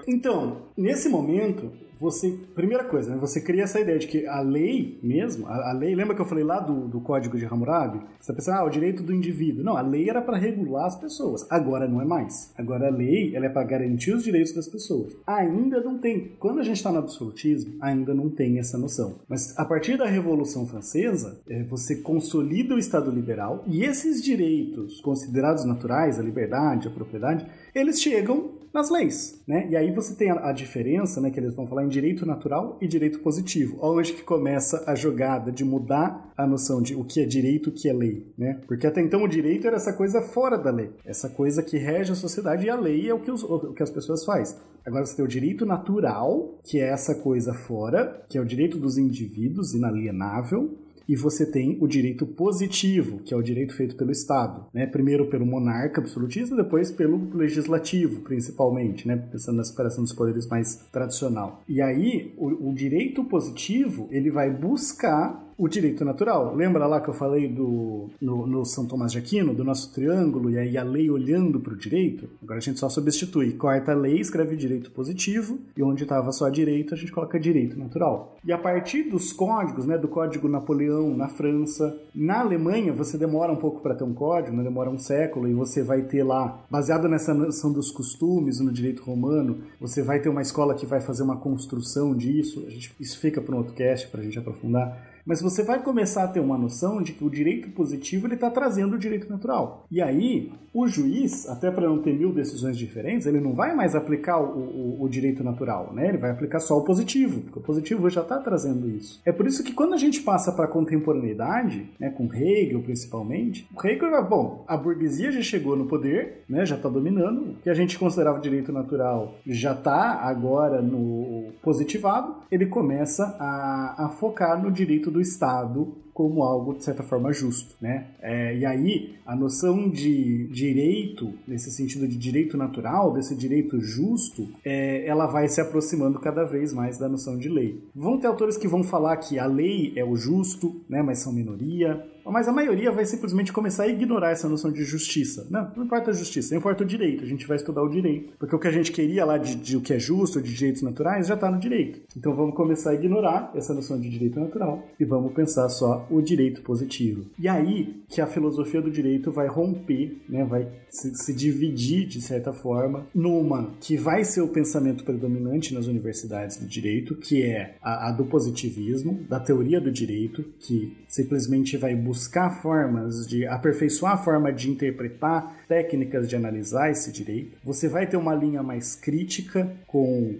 [0.06, 1.70] Então, nesse momento,
[2.02, 2.36] você.
[2.54, 5.94] Primeira coisa, né, você cria essa ideia de que a lei mesmo, a, a lei,
[5.94, 8.00] lembra que eu falei lá do, do código de Hammurabi?
[8.20, 9.62] Você tá pensando, ah, o direito do indivíduo.
[9.62, 11.46] Não, a lei era para regular as pessoas.
[11.48, 12.52] Agora não é mais.
[12.58, 15.16] Agora a lei ela é para garantir os direitos das pessoas.
[15.26, 16.32] Ainda não tem.
[16.40, 19.20] Quando a gente está no absolutismo, ainda não tem essa noção.
[19.28, 25.00] Mas a partir da Revolução Francesa, é, você consolida o Estado liberal e esses direitos
[25.00, 29.66] considerados naturais, a liberdade, a propriedade, eles chegam nas leis, né?
[29.68, 32.78] E aí você tem a, a, diferença, né, que eles vão falar em direito natural
[32.80, 33.78] e direito positivo.
[33.80, 37.72] Onde que começa a jogada de mudar a noção de o que é direito, o
[37.72, 38.60] que é lei, né?
[38.66, 42.12] Porque até então o direito era essa coisa fora da lei, essa coisa que rege
[42.12, 44.56] a sociedade e a lei é o que, os, o que as pessoas fazem.
[44.84, 48.78] Agora você tem o direito natural, que é essa coisa fora, que é o direito
[48.78, 50.76] dos indivíduos inalienável,
[51.08, 54.86] e você tem o direito positivo, que é o direito feito pelo Estado, né?
[54.86, 59.16] Primeiro pelo monarca absolutista, depois pelo legislativo, principalmente, né?
[59.16, 61.62] Pensando na separação dos poderes mais tradicional.
[61.68, 66.56] E aí, o, o direito positivo, ele vai buscar o direito natural.
[66.56, 70.50] Lembra lá que eu falei do no, no, São Tomás de Aquino, do nosso triângulo,
[70.50, 72.28] e aí a lei olhando para o direito?
[72.42, 73.52] Agora a gente só substitui.
[73.52, 77.78] Corta a lei, escreve direito positivo, e onde estava só direito, a gente coloca direito
[77.78, 78.36] natural.
[78.44, 83.52] E a partir dos códigos, né, do Código Napoleão na França, na Alemanha você demora
[83.52, 86.60] um pouco para ter um código, né, demora um século, e você vai ter lá,
[86.68, 91.00] baseado nessa noção dos costumes no direito romano, você vai ter uma escola que vai
[91.00, 92.68] fazer uma construção disso.
[92.68, 96.24] Gente, isso fica para um outro cast para a gente aprofundar mas você vai começar
[96.24, 99.86] a ter uma noção de que o direito positivo ele está trazendo o direito natural.
[99.90, 103.94] E aí, o juiz, até para não ter mil decisões diferentes, ele não vai mais
[103.94, 106.08] aplicar o, o, o, direito natural, né?
[106.08, 109.20] Ele vai aplicar só o positivo, porque o positivo já está trazendo isso.
[109.24, 113.68] É por isso que quando a gente passa para a contemporaneidade, né, com Hegel principalmente,
[113.74, 117.54] o Hegel, é bom, a burguesia já chegou no poder, né, já está dominando, o
[117.62, 124.08] que a gente considerava direito natural já está agora no positivado, ele começa a, a
[124.08, 128.08] focar no direito do Estado como algo, de certa forma, justo, né?
[128.20, 134.48] É, e aí, a noção de direito, nesse sentido de direito natural, desse direito justo,
[134.64, 137.82] é, ela vai se aproximando cada vez mais da noção de lei.
[137.94, 141.32] Vão ter autores que vão falar que a lei é o justo, né, mas são
[141.32, 142.04] minoria.
[142.24, 145.46] Mas a maioria vai simplesmente começar a ignorar essa noção de justiça.
[145.50, 147.24] Não, não importa a justiça, não importa o direito.
[147.24, 148.32] A gente vai estudar o direito.
[148.38, 150.82] Porque o que a gente queria lá de, de o que é justo, de direitos
[150.82, 152.00] naturais, já está no direito.
[152.16, 156.20] Então vamos começar a ignorar essa noção de direito natural e vamos pensar só o
[156.20, 157.26] direito positivo.
[157.38, 162.20] E aí que a filosofia do direito vai romper, né, vai se, se dividir de
[162.20, 167.76] certa forma numa que vai ser o pensamento predominante nas universidades de direito, que é
[167.82, 172.11] a, a do positivismo, da teoria do direito, que simplesmente vai buscar
[172.60, 177.58] formas de aperfeiçoar a forma de interpretar técnicas de analisar esse direito.
[177.64, 180.36] Você vai ter uma linha mais crítica com,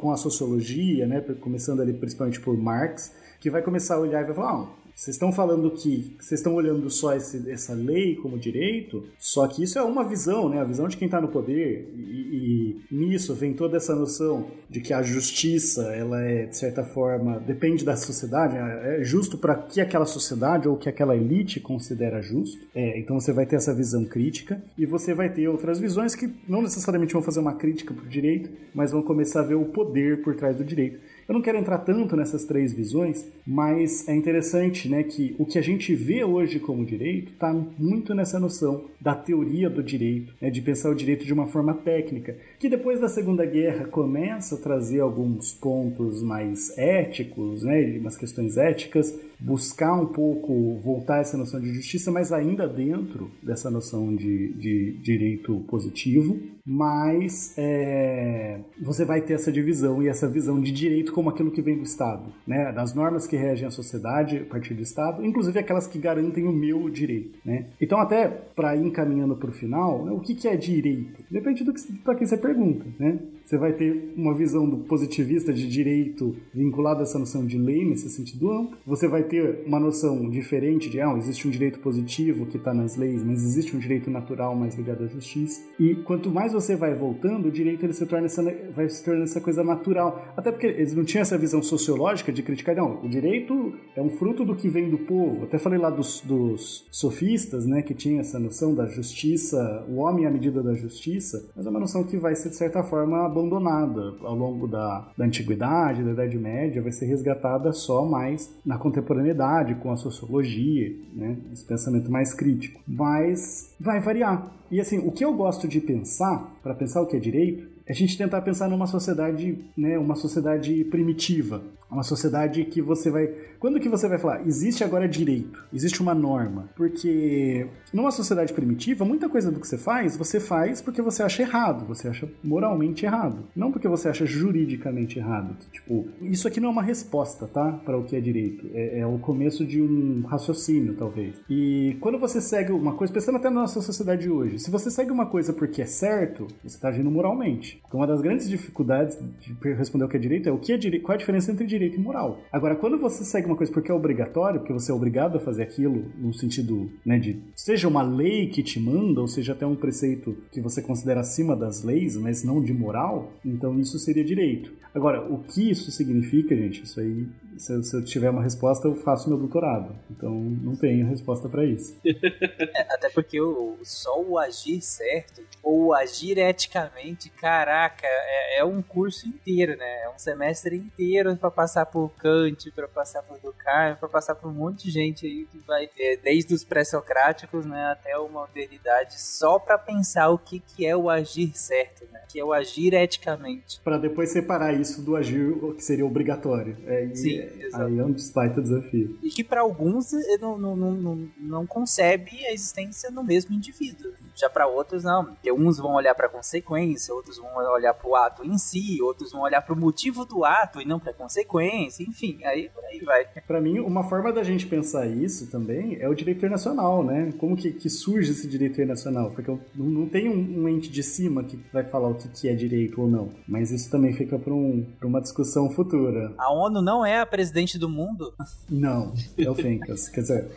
[0.00, 4.24] com a sociologia, né, começando ali principalmente por Marx, que vai começar a olhar e
[4.24, 4.68] vai falar, ah,
[5.00, 9.62] vocês estão falando que vocês estão olhando só esse, essa lei como direito, só que
[9.62, 10.60] isso é uma visão, né?
[10.60, 11.90] A visão de quem está no poder.
[11.96, 16.84] E, e, nisso vem toda essa noção de que a justiça, ela é, de certa
[16.84, 22.20] forma, depende da sociedade, é justo para que aquela sociedade ou que aquela elite considera
[22.20, 22.62] justo.
[22.74, 26.30] É, então você vai ter essa visão crítica e você vai ter outras visões que
[26.46, 29.64] não necessariamente vão fazer uma crítica para o direito, mas vão começar a ver o
[29.64, 31.00] poder por trás do direito.
[31.30, 35.60] Eu não quero entrar tanto nessas três visões, mas é interessante né, que o que
[35.60, 40.50] a gente vê hoje como direito está muito nessa noção da teoria do direito, né,
[40.50, 44.58] de pensar o direito de uma forma técnica, que depois da Segunda Guerra começa a
[44.58, 51.60] trazer alguns pontos mais éticos, né, umas questões éticas, buscar um pouco voltar essa noção
[51.60, 56.38] de justiça, mas ainda dentro dessa noção de, de direito positivo.
[56.64, 61.60] Mas é, você vai ter essa divisão e essa visão de direito como aquilo que
[61.60, 62.72] vem do Estado, né?
[62.72, 66.52] das normas que regem a sociedade a partir do Estado, inclusive aquelas que garantem o
[66.52, 67.38] meu direito.
[67.44, 67.66] Né?
[67.78, 71.22] Então, até para ir encaminhando para o final, né, o que, que é direito?
[71.30, 72.86] Depende do que para quem você pergunta.
[72.98, 73.18] Né?
[73.50, 77.84] Você vai ter uma visão do positivista de direito vinculado a essa noção de lei
[77.84, 78.78] nesse sentido amplo.
[78.86, 82.94] Você vai ter uma noção diferente de, ah, existe um direito positivo que está nas
[82.96, 85.62] leis, mas existe um direito natural mais ligado à justiça.
[85.80, 88.40] E quanto mais você vai voltando, o direito ele se torna essa,
[88.72, 90.32] vai se tornando essa coisa natural.
[90.36, 94.10] Até porque eles não tinham essa visão sociológica de criticar, não, o direito é um
[94.10, 95.42] fruto do que vem do povo.
[95.42, 100.24] Até falei lá dos, dos sofistas, né, que tinha essa noção da justiça, o homem
[100.24, 104.14] à medida da justiça, mas é uma noção que vai ser, de certa forma, abandonada
[104.22, 109.74] ao longo da, da antiguidade, da Idade Média, vai ser resgatada só mais na contemporaneidade,
[109.76, 112.80] com a sociologia, né, esse pensamento mais crítico.
[112.86, 114.52] Mas vai variar.
[114.70, 117.92] E assim, o que eu gosto de pensar, para pensar o que é direito, é
[117.92, 123.28] a gente tentar pensar numa sociedade, né, uma sociedade primitiva, uma sociedade que você vai.
[123.58, 124.46] Quando que você vai falar?
[124.46, 126.68] Existe agora direito, existe uma norma.
[126.76, 131.42] Porque numa sociedade primitiva, muita coisa do que você faz, você faz porque você acha
[131.42, 133.44] errado, você acha moralmente errado.
[133.54, 135.56] Não porque você acha juridicamente errado.
[135.72, 137.72] Tipo, isso aqui não é uma resposta, tá?
[137.84, 138.70] Para o que é direito.
[138.72, 141.34] É, é, o começo de um raciocínio, talvez.
[141.48, 145.10] E quando você segue uma coisa, pensando até na nossa sociedade hoje, se você segue
[145.10, 147.82] uma coisa porque é certo, você está agindo moralmente.
[147.86, 150.76] Então, uma das grandes dificuldades de responder o que é direito é o que é
[150.76, 152.40] direito, qual é a diferença entre direito e moral.
[152.52, 155.62] Agora, quando você segue uma coisa porque é obrigatório, porque você é obrigado a fazer
[155.62, 159.76] aquilo, no sentido, né, de seja uma lei que te manda, ou seja até um
[159.76, 164.72] preceito que você considera acima das leis, mas não de moral, então isso seria direito.
[164.94, 168.86] Agora, o que isso significa, gente, isso aí, se eu, se eu tiver uma resposta,
[168.86, 169.94] eu faço meu doutorado.
[170.10, 171.98] Então, não tenho resposta para isso.
[172.04, 178.80] É, até porque o, só o agir certo, ou agir eticamente, caraca, é, é um
[178.82, 180.04] curso inteiro, né?
[180.04, 184.48] É um semestre inteiro para passar por Kant, para passar por Durkheim, para passar por
[184.50, 189.20] um monte de gente aí que vai, é, desde os pré-socráticos, né, até a modernidade,
[189.20, 192.20] só para pensar o que, que é o agir certo, né?
[192.28, 193.80] Que é o agir eticamente.
[193.82, 196.76] Para depois separar isso do agir que seria obrigatório.
[196.86, 199.18] É, Sim, é, aí é um baita desafio.
[199.22, 204.12] E que para alguns não, não, não, não concebe a existência no mesmo indivíduo.
[204.34, 208.08] Já para outros não, porque uns vão olhar para a consequência, outros vão olhar para
[208.08, 211.10] o ato em si, outros vão olhar para o motivo do ato e não para
[211.10, 213.26] a consequência, enfim, aí por aí vai.
[213.46, 217.32] Para mim, uma forma da gente pensar isso também é o direito internacional, né?
[217.38, 219.30] Como que, que surge esse direito internacional?
[219.30, 222.48] Porque não, não tem um, um, ente de cima que vai falar o que, que
[222.48, 226.32] é direito ou não, mas isso também fica para um, uma discussão futura.
[226.38, 228.34] A ONU não é a presidente do mundo?
[228.68, 230.50] Não, é o Fencas, quer dizer...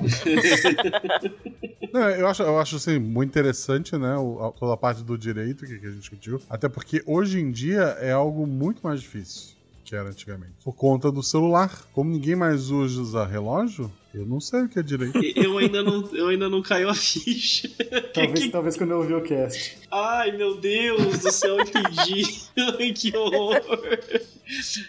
[1.93, 4.15] não, eu acho, eu acho assim, muito interessante, né,
[4.59, 7.97] toda a parte do direito que, que a gente discutiu, até porque hoje em dia
[7.99, 10.53] é algo muito mais difícil que era antigamente.
[10.63, 11.85] Por conta do celular.
[11.93, 15.17] Como ninguém mais usa relógio, Eu não sei o que é direito.
[15.35, 17.67] Eu ainda não, eu ainda não caiu a ficha.
[18.13, 19.75] Talvez, Que- talvez quando eu ouvir o cast.
[19.91, 22.23] Ai, meu Deus do céu, eu entendi.
[22.79, 23.59] Ai, que horror.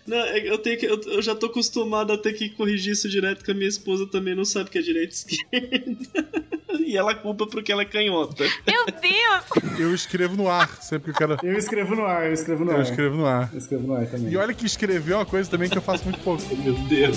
[0.07, 3.09] Não, é eu, tenho que, eu, eu já tô acostumado a ter que corrigir isso
[3.09, 6.45] direto, que a minha esposa também não sabe o que é direita e esquerda.
[6.87, 8.45] E ela culpa porque ela é canhota.
[8.67, 9.79] Meu Deus!
[9.81, 11.47] Eu escrevo no ar, sempre que eu quero.
[11.47, 12.83] Eu escrevo no ar, eu escrevo no Eu ar.
[12.83, 13.49] escrevo no ar.
[13.53, 14.31] Eu escrevo no ar também.
[14.31, 16.43] E olha que escrever é uma coisa também que eu faço muito pouco.
[16.57, 17.17] Meu Deus.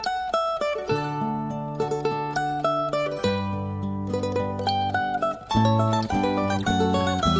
[5.63, 6.11] Thank
[7.25, 7.30] you.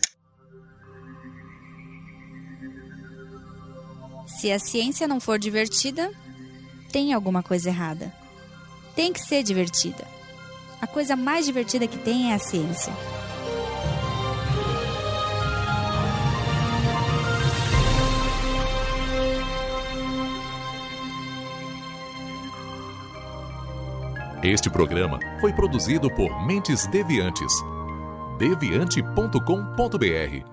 [4.28, 6.12] Se a ciência não for divertida,
[6.92, 8.12] tem alguma coisa errada.
[8.96, 10.04] Tem que ser divertida.
[10.82, 12.92] A coisa mais divertida que tem é a ciência.
[24.44, 27.54] Este programa foi produzido por Mentes Deviantes.
[28.40, 30.50] deviante.com.br.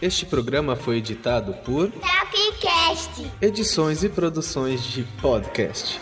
[0.00, 3.30] Este programa foi editado por Tapcast.
[3.42, 6.00] Edições e Produções de Podcast.